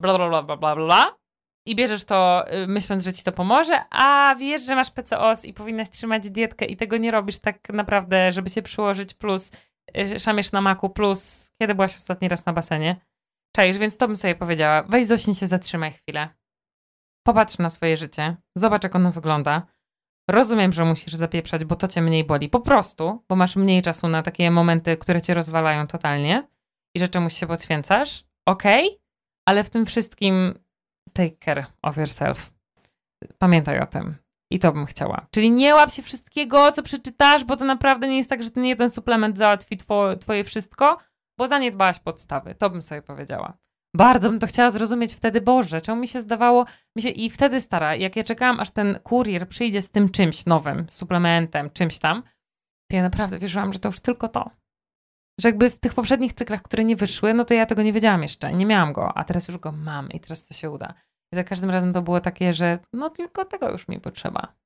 bla, 0.00 0.18
bla, 0.18 0.28
bla, 0.28 0.42
bla, 0.42 0.56
bla, 0.56 0.76
bla, 0.76 1.14
i 1.70 1.76
bierzesz 1.76 2.04
to 2.04 2.44
y, 2.62 2.66
myśląc, 2.66 3.04
że 3.04 3.12
ci 3.12 3.24
to 3.24 3.32
pomoże, 3.32 3.84
a 3.90 4.34
wiesz, 4.38 4.62
że 4.62 4.74
masz 4.74 4.90
PCOS 4.90 5.44
i 5.44 5.52
powinnaś 5.52 5.90
trzymać 5.90 6.30
dietkę 6.30 6.66
i 6.66 6.76
tego 6.76 6.96
nie 6.96 7.10
robisz 7.10 7.38
tak 7.38 7.68
naprawdę, 7.72 8.32
żeby 8.32 8.50
się 8.50 8.62
przyłożyć, 8.62 9.14
plus 9.14 9.52
y, 9.98 10.18
szamiesz 10.18 10.52
na 10.52 10.60
maku, 10.60 10.90
plus 10.90 11.50
kiedy 11.60 11.74
byłaś 11.74 11.96
ostatni 11.96 12.28
raz 12.28 12.46
na 12.46 12.52
basenie? 12.52 13.00
Czaisz, 13.56 13.78
więc 13.78 13.98
to 13.98 14.06
bym 14.06 14.16
sobie 14.16 14.34
powiedziała. 14.34 14.82
Weź 14.82 15.06
Zosin 15.06 15.34
się 15.34 15.46
zatrzymaj 15.46 15.92
chwilę. 15.92 16.28
Popatrz 17.26 17.58
na 17.58 17.68
swoje 17.68 17.96
życie, 17.96 18.36
zobacz 18.56 18.84
jak 18.84 18.96
ono 18.96 19.12
wygląda. 19.12 19.66
Rozumiem, 20.30 20.72
że 20.72 20.84
musisz 20.84 21.14
zapieprzać, 21.14 21.64
bo 21.64 21.76
to 21.76 21.88
cię 21.88 22.02
mniej 22.02 22.24
boli. 22.24 22.48
Po 22.48 22.60
prostu, 22.60 23.24
bo 23.28 23.36
masz 23.36 23.56
mniej 23.56 23.82
czasu 23.82 24.08
na 24.08 24.22
takie 24.22 24.50
momenty, 24.50 24.96
które 24.96 25.22
cię 25.22 25.34
rozwalają 25.34 25.86
totalnie 25.86 26.48
i 26.96 27.00
że 27.00 27.08
czemuś 27.08 27.34
się 27.34 27.46
poświęcasz. 27.46 28.24
Okej, 28.46 28.86
okay, 28.86 28.98
ale 29.46 29.64
w 29.64 29.70
tym 29.70 29.86
wszystkim 29.86 30.54
take 31.12 31.36
care 31.44 31.66
of 31.82 31.96
yourself. 31.96 32.52
Pamiętaj 33.38 33.80
o 33.80 33.86
tym. 33.86 34.14
I 34.50 34.58
to 34.58 34.72
bym 34.72 34.86
chciała. 34.86 35.26
Czyli 35.30 35.50
nie 35.50 35.74
łap 35.74 35.90
się 35.90 36.02
wszystkiego, 36.02 36.72
co 36.72 36.82
przeczytasz, 36.82 37.44
bo 37.44 37.56
to 37.56 37.64
naprawdę 37.64 38.08
nie 38.08 38.16
jest 38.16 38.30
tak, 38.30 38.42
że 38.42 38.50
ten 38.50 38.64
jeden 38.64 38.90
suplement 38.90 39.38
załatwi 39.38 39.76
two, 39.76 40.16
twoje 40.16 40.44
wszystko, 40.44 40.98
bo 41.38 41.46
zaniedbałaś 41.46 41.98
podstawy. 41.98 42.54
To 42.54 42.70
bym 42.70 42.82
sobie 42.82 43.02
powiedziała. 43.02 43.58
Bardzo 43.96 44.30
bym 44.30 44.38
to 44.38 44.46
chciała 44.46 44.70
zrozumieć 44.70 45.14
wtedy, 45.14 45.40
Boże, 45.40 45.80
czemu 45.80 46.00
mi 46.00 46.08
się 46.08 46.20
zdawało, 46.20 46.66
mi 46.96 47.02
się 47.02 47.08
i 47.08 47.30
wtedy 47.30 47.60
stara, 47.60 47.96
jak 47.96 48.16
ja 48.16 48.24
czekałam, 48.24 48.60
aż 48.60 48.70
ten 48.70 48.98
kurier 49.02 49.48
przyjdzie 49.48 49.82
z 49.82 49.90
tym 49.90 50.08
czymś 50.08 50.46
nowym, 50.46 50.86
suplementem, 50.88 51.70
czymś 51.70 51.98
tam, 51.98 52.22
to 52.90 52.96
ja 52.96 53.02
naprawdę 53.02 53.38
wierzyłam, 53.38 53.72
że 53.72 53.78
to 53.78 53.88
już 53.88 54.00
tylko 54.00 54.28
to. 54.28 54.50
Że 55.38 55.48
jakby 55.48 55.70
w 55.70 55.78
tych 55.78 55.94
poprzednich 55.94 56.32
cyklach, 56.32 56.62
które 56.62 56.84
nie 56.84 56.96
wyszły, 56.96 57.34
no 57.34 57.44
to 57.44 57.54
ja 57.54 57.66
tego 57.66 57.82
nie 57.82 57.92
wiedziałam 57.92 58.22
jeszcze, 58.22 58.52
nie 58.52 58.66
miałam 58.66 58.92
go, 58.92 59.18
a 59.18 59.24
teraz 59.24 59.48
już 59.48 59.58
go 59.58 59.72
mam 59.72 60.10
i 60.10 60.20
teraz 60.20 60.44
to 60.44 60.54
się 60.54 60.70
uda. 60.70 60.94
I 61.32 61.36
za 61.36 61.44
każdym 61.44 61.70
razem 61.70 61.92
to 61.92 62.02
było 62.02 62.20
takie, 62.20 62.52
że 62.52 62.78
no 62.92 63.10
tylko 63.10 63.44
tego 63.44 63.70
już 63.70 63.88
mi 63.88 64.00
potrzeba. 64.00 64.56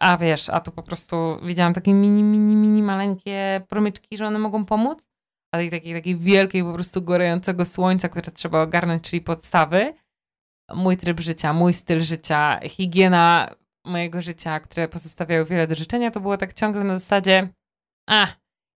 A 0.00 0.16
wiesz, 0.16 0.48
a 0.48 0.60
tu 0.60 0.72
po 0.72 0.82
prostu 0.82 1.16
widziałam 1.42 1.74
takie 1.74 1.94
mini, 1.94 2.22
mini, 2.22 2.56
mini 2.56 2.82
maleńkie 2.82 3.62
promyczki, 3.68 4.16
że 4.16 4.26
one 4.26 4.38
mogą 4.38 4.64
pomóc, 4.64 5.10
ale 5.54 5.66
i 5.66 5.70
takiej, 5.70 5.94
takiej 5.94 6.18
wielkiej 6.18 6.62
po 6.62 6.74
prostu 6.74 7.02
gorącego 7.02 7.64
słońca, 7.64 8.08
które 8.08 8.32
trzeba 8.32 8.62
ogarnąć, 8.62 9.10
czyli 9.10 9.22
podstawy. 9.22 9.94
Mój 10.74 10.96
tryb 10.96 11.20
życia, 11.20 11.52
mój 11.52 11.74
styl 11.74 12.00
życia, 12.00 12.60
higiena 12.64 13.54
mojego 13.86 14.22
życia, 14.22 14.60
które 14.60 14.88
pozostawiały 14.88 15.44
wiele 15.44 15.66
do 15.66 15.74
życzenia, 15.74 16.10
to 16.10 16.20
było 16.20 16.36
tak 16.36 16.52
ciągle 16.52 16.84
na 16.84 16.98
zasadzie 16.98 17.48
a, 18.10 18.26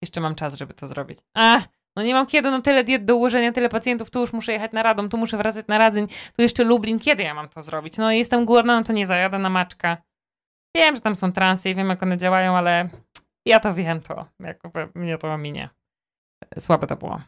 jeszcze 0.06 0.20
mam 0.20 0.34
czas, 0.34 0.54
żeby 0.54 0.74
to 0.74 0.88
zrobić. 0.88 1.18
A, 1.34 1.60
no 1.96 2.02
nie 2.02 2.14
mam 2.14 2.26
kiedy, 2.26 2.50
no 2.50 2.62
tyle 2.62 2.84
diet 2.84 3.04
do 3.04 3.16
ułożenia, 3.16 3.52
tyle 3.52 3.68
pacjentów, 3.68 4.10
tu 4.10 4.20
już 4.20 4.32
muszę 4.32 4.52
jechać 4.52 4.72
na 4.72 4.82
Radom, 4.82 5.08
tu 5.08 5.18
muszę 5.18 5.36
wracać 5.36 5.66
na 5.68 5.78
Radzyń, 5.78 6.08
tu 6.08 6.42
jeszcze 6.42 6.64
Lublin, 6.64 6.98
kiedy 6.98 7.22
ja 7.22 7.34
mam 7.34 7.48
to 7.48 7.62
zrobić? 7.62 7.98
No 7.98 8.10
jestem 8.10 8.44
głodna, 8.44 8.76
no 8.76 8.82
to 8.82 8.92
nie 8.92 9.06
zajadę 9.06 9.38
na 9.38 9.48
maczka. 9.48 9.96
Wiem, 10.76 10.94
że 10.94 11.00
tam 11.00 11.16
są 11.16 11.32
transy 11.32 11.70
i 11.70 11.74
wiem, 11.74 11.88
jak 11.88 12.02
one 12.02 12.16
działają, 12.16 12.56
ale 12.56 12.88
ja 13.46 13.60
to 13.60 13.74
wiem, 13.74 14.00
to 14.00 14.26
jakby 14.40 14.88
mnie 14.94 15.18
to 15.18 15.32
ominie. 15.32 15.68
Słabe 16.58 16.86
to 16.86 16.96
było. 16.96 17.20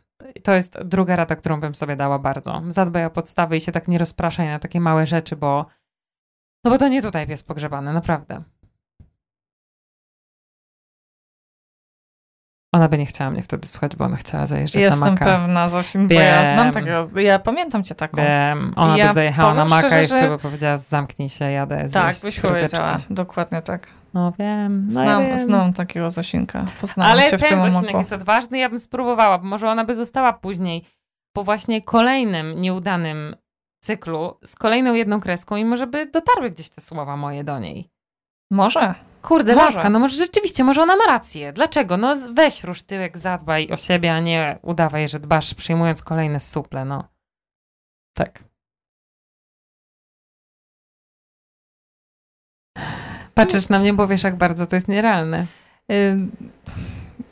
To 0.45 0.55
jest 0.55 0.83
druga 0.83 1.17
rada, 1.17 1.37
którą 1.37 1.61
bym 1.61 1.75
sobie 1.75 1.97
dała 1.97 2.19
bardzo. 2.19 2.63
Zadbaj 2.69 3.05
o 3.05 3.11
podstawy 3.11 3.57
i 3.57 3.61
się 3.61 3.73
tak 3.73 3.89
nie 3.89 3.99
rozpraszaj 3.99 4.47
na 4.47 4.59
takie 4.59 4.81
małe 4.81 5.07
rzeczy, 5.07 5.37
bo 5.37 5.67
no 6.65 6.71
bo 6.71 6.79
to 6.79 6.89
nie 6.89 7.03
tutaj 7.03 7.27
pies 7.27 7.43
pogrzebany, 7.43 7.93
naprawdę. 7.93 8.43
Ona 12.73 12.89
by 12.89 12.99
nie 12.99 13.07
chciała 13.07 13.31
mnie 13.31 13.43
wtedy 13.43 13.69
słuchać, 13.69 13.97
bo 13.97 14.05
ona 14.05 14.17
chciała 14.17 14.47
zajeżdżać 14.47 14.83
Jestem 14.83 15.01
na 15.01 15.11
Maka. 15.11 15.25
Jestem 15.25 15.41
pewna, 15.41 15.69
Zosim, 15.69 16.09
bo 16.09 16.15
ja 16.15 16.53
znam 16.53 16.73
takiego, 16.73 17.21
ja 17.21 17.39
pamiętam 17.39 17.85
cię 17.85 17.95
taką. 17.95 18.17
Wiem, 18.17 18.73
ona 18.77 18.99
ja 18.99 19.09
by 19.09 19.15
zajechała 19.15 19.55
na 19.55 19.65
Maka 19.65 19.79
szczerze, 19.79 20.01
jeszcze 20.01 20.19
że... 20.19 20.29
by 20.29 20.39
powiedziała 20.39 20.77
zamknij 20.77 21.29
się, 21.29 21.51
jadę 21.51 21.89
Tak, 21.93 22.17
byś 22.25 22.41
powiedziała, 22.41 23.01
dokładnie 23.11 23.63
tak. 23.63 23.87
No 24.15 24.33
wiem, 24.39 24.85
no 24.87 24.91
znam, 24.91 25.23
ja 25.23 25.29
wiem. 25.29 25.39
znam 25.39 25.73
takiego 25.73 26.11
Zosinka, 26.11 26.65
poznałam 26.81 27.13
Ale 27.13 27.31
cię 27.31 27.39
w 27.39 27.41
ten 27.41 27.49
tym 27.49 27.71
Zosinek 27.71 27.97
jest 27.97 28.13
odważny, 28.13 28.59
ja 28.59 28.69
bym 28.69 28.79
spróbowała, 28.79 29.39
bo 29.39 29.45
może 29.45 29.71
ona 29.71 29.85
by 29.85 29.95
została 29.95 30.33
później 30.33 30.85
po 31.33 31.45
właśnie 31.45 31.83
kolejnym 31.83 32.61
nieudanym 32.61 33.37
cyklu 33.81 34.39
z 34.45 34.57
kolejną 34.57 34.95
jedną 34.95 35.21
kreską 35.21 35.57
i 35.57 35.65
może 35.65 35.87
by 35.87 36.07
dotarły 36.07 36.51
gdzieś 36.51 36.71
te 36.71 36.81
słowa 36.81 37.17
moje 37.17 37.45
do 37.45 37.59
niej. 37.59 37.89
Może. 38.51 38.95
Kurde, 39.23 39.55
może. 39.55 39.67
laska, 39.67 39.91
no 39.91 39.99
może 39.99 40.17
rzeczywiście, 40.17 40.65
może 40.65 40.83
ona 40.83 40.97
ma 40.97 41.07
rację. 41.07 41.53
Dlaczego? 41.53 41.97
No 41.97 42.15
weź 42.35 42.65
rusz 42.65 42.83
tyłek, 42.83 43.19
zadbaj 43.19 43.69
o 43.71 43.77
siebie, 43.77 44.15
a 44.15 44.21
nie 44.21 44.59
udawaj, 44.63 45.09
że 45.09 45.21
dbasz 45.21 45.55
przyjmując 45.55 46.03
kolejne 46.03 46.41
suple, 46.41 46.85
no. 46.85 47.09
Tak. 48.13 48.45
Patrzysz 53.35 53.69
na 53.69 53.79
mnie, 53.79 53.95
bo 53.95 54.09
wiesz, 54.09 54.23
jak 54.23 54.37
bardzo 54.37 54.67
to 54.67 54.77
jest 54.77 54.89
nierealne. 54.89 55.47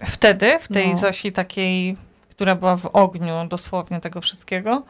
Wtedy, 0.05 0.59
w 0.61 0.69
tej 0.69 0.91
no. 0.91 0.97
Zosi 0.97 1.33
takiej 1.33 1.97
która 2.37 2.55
była 2.55 2.77
w 2.77 2.87
ogniu 2.87 3.35
dosłownie 3.49 4.01
tego 4.01 4.21
wszystkiego, 4.21 4.83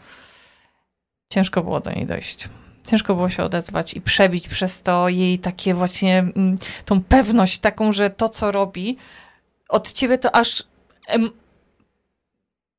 ciężko 1.32 1.62
było 1.62 1.80
do 1.80 1.92
niej 1.92 2.06
dojść. 2.06 2.48
Ciężko 2.86 3.14
było 3.14 3.28
się 3.28 3.44
odezwać 3.44 3.94
i 3.94 4.00
przebić 4.00 4.48
przez 4.48 4.82
to 4.82 5.08
jej 5.08 5.38
takie 5.38 5.74
właśnie, 5.74 6.18
mm, 6.18 6.58
tą 6.84 7.02
pewność 7.02 7.58
taką, 7.58 7.92
że 7.92 8.10
to, 8.10 8.28
co 8.28 8.52
robi, 8.52 8.96
od 9.68 9.92
ciebie 9.92 10.18
to 10.18 10.34
aż 10.34 10.64
em, 11.08 11.30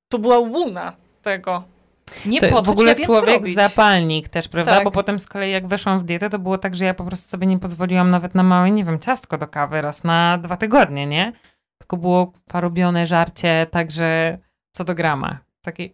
to 0.10 0.20
była 0.20 0.40
łuna 0.40 0.94
tego. 1.22 1.64
Nie 2.26 2.42
to 2.42 2.50
po 2.50 2.62
w 2.62 2.70
ogóle 2.70 2.96
ja 3.00 3.06
człowiek 3.06 3.40
robić. 3.40 3.56
zapalnik 3.56 4.30
też, 4.30 4.48
prawda? 4.48 4.76
Tak. 4.76 4.84
Bo 4.84 4.92
potem 4.92 5.20
z 5.20 5.28
kolei 5.28 5.52
jak 5.52 5.68
weszłam 5.68 6.00
w 6.00 6.04
dietę, 6.04 6.30
to 6.30 6.40
było 6.40 6.58
tak, 6.58 6.76
że 6.76 6.86
ja 6.86 6.94
po 6.94 7.04
prostu 7.04 7.30
sobie 7.30 7.48
nie 7.48 7.60
pozwoliłam 7.60 8.10
nawet 8.10 8.36
na 8.36 8.44
małe, 8.44 8.72
nie 8.72 8.84
wiem, 8.86 9.00
ciastko 9.00 9.38
do 9.38 9.48
kawy 9.48 9.82
raz 9.82 10.04
na 10.04 10.38
dwa 10.38 10.58
tygodnie, 10.58 11.06
nie? 11.06 11.34
Tylko 11.78 11.98
było 11.98 12.32
farobione 12.50 13.06
żarcie, 13.06 13.68
także 13.72 14.38
co 14.72 14.84
do 14.84 14.96
grama. 14.96 15.38
Taki, 15.62 15.94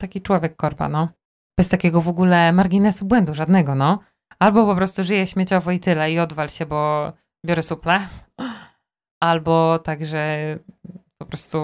taki 0.00 0.22
człowiek 0.22 0.56
korba, 0.56 0.88
no. 0.88 1.08
Bez 1.58 1.68
takiego 1.68 2.00
w 2.00 2.08
ogóle 2.08 2.52
marginesu 2.52 3.04
błędu 3.04 3.34
żadnego, 3.34 3.74
no. 3.74 3.98
Albo 4.38 4.66
po 4.66 4.74
prostu 4.74 5.04
żyje 5.04 5.26
śmieciowo 5.26 5.70
i 5.70 5.80
tyle 5.80 6.12
i 6.12 6.18
odwal 6.18 6.48
się, 6.48 6.66
bo 6.66 7.12
biorę 7.46 7.62
suple. 7.62 8.08
Albo 9.22 9.78
także 9.78 10.58
po 11.18 11.26
prostu 11.26 11.58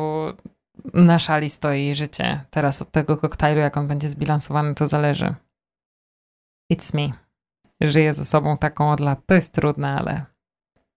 na 0.95 1.19
szali 1.19 1.51
stoi 1.51 1.95
życie. 1.95 2.45
Teraz 2.51 2.83
od 2.83 2.91
tego 2.91 3.17
koktajlu, 3.17 3.61
jak 3.61 3.77
on 3.77 3.89
będzie 3.89 4.09
zbilansowany, 4.09 4.75
to 4.75 4.87
zależy. 4.87 5.35
It's 6.73 6.95
me. 6.95 7.13
Żyję 7.81 8.15
ze 8.15 8.25
sobą 8.25 8.59
taką 8.59 8.93
od 8.93 9.01
lat. 9.01 9.21
To 9.27 9.35
jest 9.35 9.55
trudne, 9.55 9.97
ale 9.99 10.32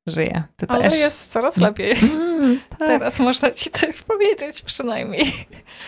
żyję. 0.08 0.44
Ty 0.58 0.65
Ale 0.70 0.89
też. 0.89 1.00
jest 1.00 1.32
coraz 1.32 1.58
lepiej. 1.58 1.91
Mm, 2.02 2.60
tak. 2.70 2.80
Teraz 2.80 3.20
można 3.20 3.52
ci 3.52 3.72
coś 3.72 4.02
powiedzieć 4.02 4.62
przynajmniej. 4.62 5.34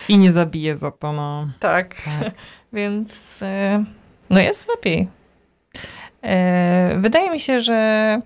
I 0.08 0.18
nie 0.18 0.32
zabiję 0.32 0.76
za 0.76 0.90
to, 0.90 1.12
no. 1.12 1.48
Tak. 1.60 1.94
Tak. 2.04 2.30
Więc 2.72 3.42
e, 3.42 3.84
no 4.30 4.40
jest 4.40 4.68
lepiej. 4.68 5.08
E, 6.22 6.96
Wydaje 6.98 7.30
mi 7.30 7.40
się, 7.40 7.60
że 7.60 8.20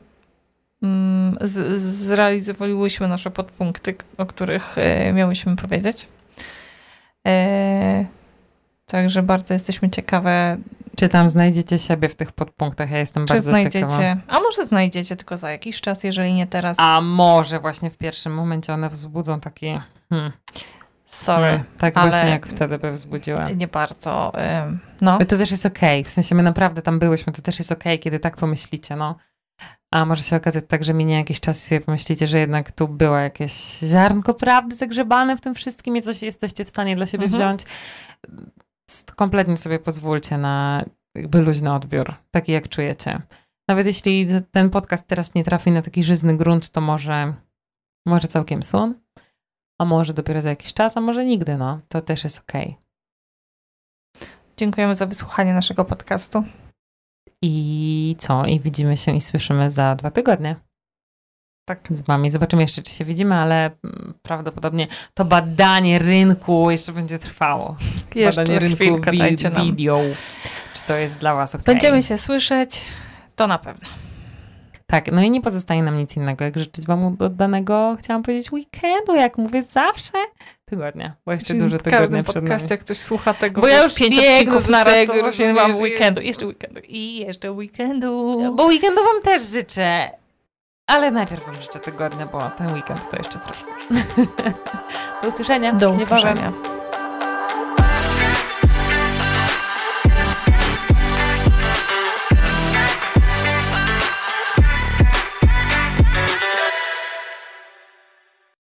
mm, 0.83 1.39
zrealizowałyśmy 1.79 3.09
nasze 3.09 3.31
podpunkty, 3.31 3.95
o 4.19 4.27
których 4.27 4.79
e, 4.79 5.13
miałyśmy 5.13 5.57
powiedzieć. 5.57 6.09
Także 8.93 9.23
bardzo 9.23 9.55
jesteśmy 9.55 9.91
ciekawe, 9.91 10.57
Czy 10.97 11.09
tam 11.09 11.29
znajdziecie 11.29 11.79
siebie 11.79 12.09
w 12.09 12.15
tych 12.15 12.33
podpunktach? 12.33 12.91
Ja 12.91 12.99
jestem 12.99 13.27
czy 13.27 13.35
bardzo 13.35 13.51
znajdziecie. 13.51 13.81
ciekawa. 13.81 14.17
A 14.29 14.41
może 14.41 14.67
znajdziecie 14.67 15.17
tylko 15.17 15.37
za 15.37 15.51
jakiś 15.51 15.81
czas, 15.81 16.05
jeżeli 16.05 16.33
nie 16.35 16.47
teraz. 16.47 16.77
A 16.81 17.01
może 17.01 17.61
właśnie 17.61 17.91
w 17.91 17.97
pierwszym 17.97 18.35
momencie 18.35 18.75
one 18.75 18.89
wzbudzą 18.89 19.41
taki... 19.41 19.79
Hmm, 20.11 20.33
Sorry, 21.07 21.43
hmm, 21.47 21.65
tak 21.79 21.97
ale- 21.97 22.11
właśnie 22.11 22.29
jak 22.29 22.47
wtedy 22.47 22.79
by 22.79 22.93
wzbudziły. 22.93 23.55
nie 23.57 23.69
bardzo. 23.69 24.33
No, 25.01 25.19
to 25.19 25.25
też 25.37 25.51
jest 25.51 25.67
okej. 25.67 26.05
W 26.05 26.11
sensie 26.11 26.35
my 26.35 26.43
naprawdę 26.43 26.83
tam 26.83 26.99
byłyśmy, 26.99 27.33
to 27.33 27.43
też 27.43 27.59
jest 27.59 27.73
okej, 27.73 27.99
kiedy 27.99 28.19
tak 28.19 28.37
pomyślicie, 28.37 28.97
no. 28.97 29.17
A 29.91 30.05
może 30.07 30.23
się 30.23 30.37
okazać 30.37 30.65
tak, 30.69 30.85
że 30.85 30.95
minie 30.95 31.15
jakiś 31.15 31.41
czas 31.41 31.65
i 31.65 31.69
sobie 31.69 31.81
pomyślicie, 31.81 32.27
że 32.27 32.39
jednak 32.39 32.73
tu 32.73 32.89
było 32.89 33.17
jakieś 33.17 33.79
ziarnko 33.79 34.35
prawdy 34.35 34.77
zagrzebane 34.77 35.37
w 35.37 35.41
tym 35.41 35.55
wszystkim 35.55 35.97
i 35.97 36.03
coś 36.03 36.23
jesteście 36.23 36.65
w 36.65 36.69
stanie 36.69 36.97
dla 36.97 37.07
siebie 37.07 37.25
Mhm. 37.25 37.43
wziąć. 37.43 37.63
Kompletnie 39.17 39.57
sobie 39.57 39.79
pozwólcie 39.79 40.39
na 40.39 40.85
jakby 41.17 41.41
luźny 41.41 41.73
odbiór, 41.73 42.15
taki 42.31 42.53
jak 42.53 42.69
czujecie. 42.69 43.23
Nawet 43.69 43.87
jeśli 43.87 44.27
ten 44.51 44.71
podcast 44.71 45.07
teraz 45.07 45.35
nie 45.35 45.45
trafi 45.45 45.71
na 45.71 45.83
taki 45.83 46.03
żyzny 46.03 46.37
grunt, 46.37 46.71
to 46.71 46.81
może, 46.81 47.35
może 48.07 48.29
całkiem 48.29 48.63
sun, 48.63 48.95
a 49.81 49.85
może 49.85 50.13
dopiero 50.15 50.41
za 50.41 50.51
jakiś 50.51 50.75
czas, 50.75 50.97
a 50.97 51.01
może 51.01 51.25
nigdy, 51.25 51.57
no. 51.57 51.81
To 51.89 52.01
też 52.01 52.25
jest 52.25 52.39
okej. 52.41 52.77
dziękujemy 54.57 54.97
za 54.97 55.07
wysłuchanie 55.07 55.55
naszego 55.55 55.85
podcastu. 55.85 56.45
I 57.43 58.17
co? 58.19 58.47
I 58.47 58.61
widzimy 58.61 58.97
się 58.97 59.17
i 59.17 59.21
słyszymy 59.21 59.71
za 59.71 59.95
dwa 59.95 60.11
tygodnie. 60.11 60.57
Tak. 61.65 61.89
Z 61.91 62.01
wami. 62.01 62.31
Zobaczymy 62.31 62.63
jeszcze, 62.63 62.83
czy 62.83 62.93
się 62.93 63.05
widzimy, 63.05 63.35
ale 63.35 63.65
mm, 63.85 64.15
prawdopodobnie 64.23 64.87
to 65.15 65.25
badanie 65.25 65.99
rynku 65.99 66.71
jeszcze 66.71 66.93
będzie 66.93 67.19
trwało. 67.19 67.77
Jeszcze 68.15 68.41
badanie 68.41 68.59
rynku 68.59 69.11
wi- 69.11 69.37
video. 69.65 70.01
Czy 70.75 70.83
to 70.83 70.97
jest 70.97 71.17
dla 71.17 71.35
was 71.35 71.55
ok? 71.55 71.63
Będziemy 71.67 72.03
się 72.03 72.19
słyszeć, 72.19 72.81
to 73.37 73.47
na 73.47 73.59
pewno. 73.59 73.89
Tak, 74.87 75.13
no 75.13 75.23
i 75.23 75.31
nie 75.31 75.41
pozostaje 75.41 75.83
nam 75.83 75.97
nic 75.97 76.17
innego, 76.17 76.45
jak 76.45 76.59
życzyć 76.59 76.87
wam 76.87 77.17
oddanego, 77.19 77.97
chciałam 78.01 78.23
powiedzieć, 78.23 78.53
weekendu, 78.53 79.15
jak 79.15 79.39
mówię 79.39 79.63
zawsze, 79.63 80.13
tygodnia, 80.65 81.13
bo 81.27 81.33
jeszcze 81.33 81.55
dużo 81.55 81.79
w 81.79 81.83
każdym 81.83 81.99
tygodnia 81.99 82.23
przed 82.23 82.35
podcaście, 82.35 82.69
jak 82.71 82.81
ktoś 82.81 82.99
słucha 82.99 83.35
tego, 83.35 83.61
Bo 83.61 83.67
ja 83.67 83.85
już 83.85 83.95
pięć 83.95 84.19
odcinków 84.19 84.69
na 84.69 84.85
raz, 84.85 85.07
to 85.07 85.13
właśnie 85.13 85.53
mam 85.53 85.75
weekendu, 85.75 86.21
jeszcze 86.21 86.47
weekendu 86.47 86.81
i 86.89 87.17
jeszcze 87.17 87.53
weekendu. 87.53 88.39
Bo 88.57 88.65
weekendu 88.65 89.01
wam 89.05 89.23
też 89.23 89.43
życzę, 89.43 90.11
ale 90.87 91.11
najpierw 91.11 91.47
wam 91.47 91.63
życzę 91.63 91.79
tygodnia, 91.79 92.27
bo 92.27 92.51
ten 92.51 92.75
weekend 92.75 93.11
to 93.11 93.17
jeszcze 93.17 93.39
troszkę. 93.39 93.71
Do 95.23 95.29
usłyszenia. 95.29 95.73
Do 95.73 95.91
niebawem. 95.91 96.03
usłyszenia. 96.03 96.53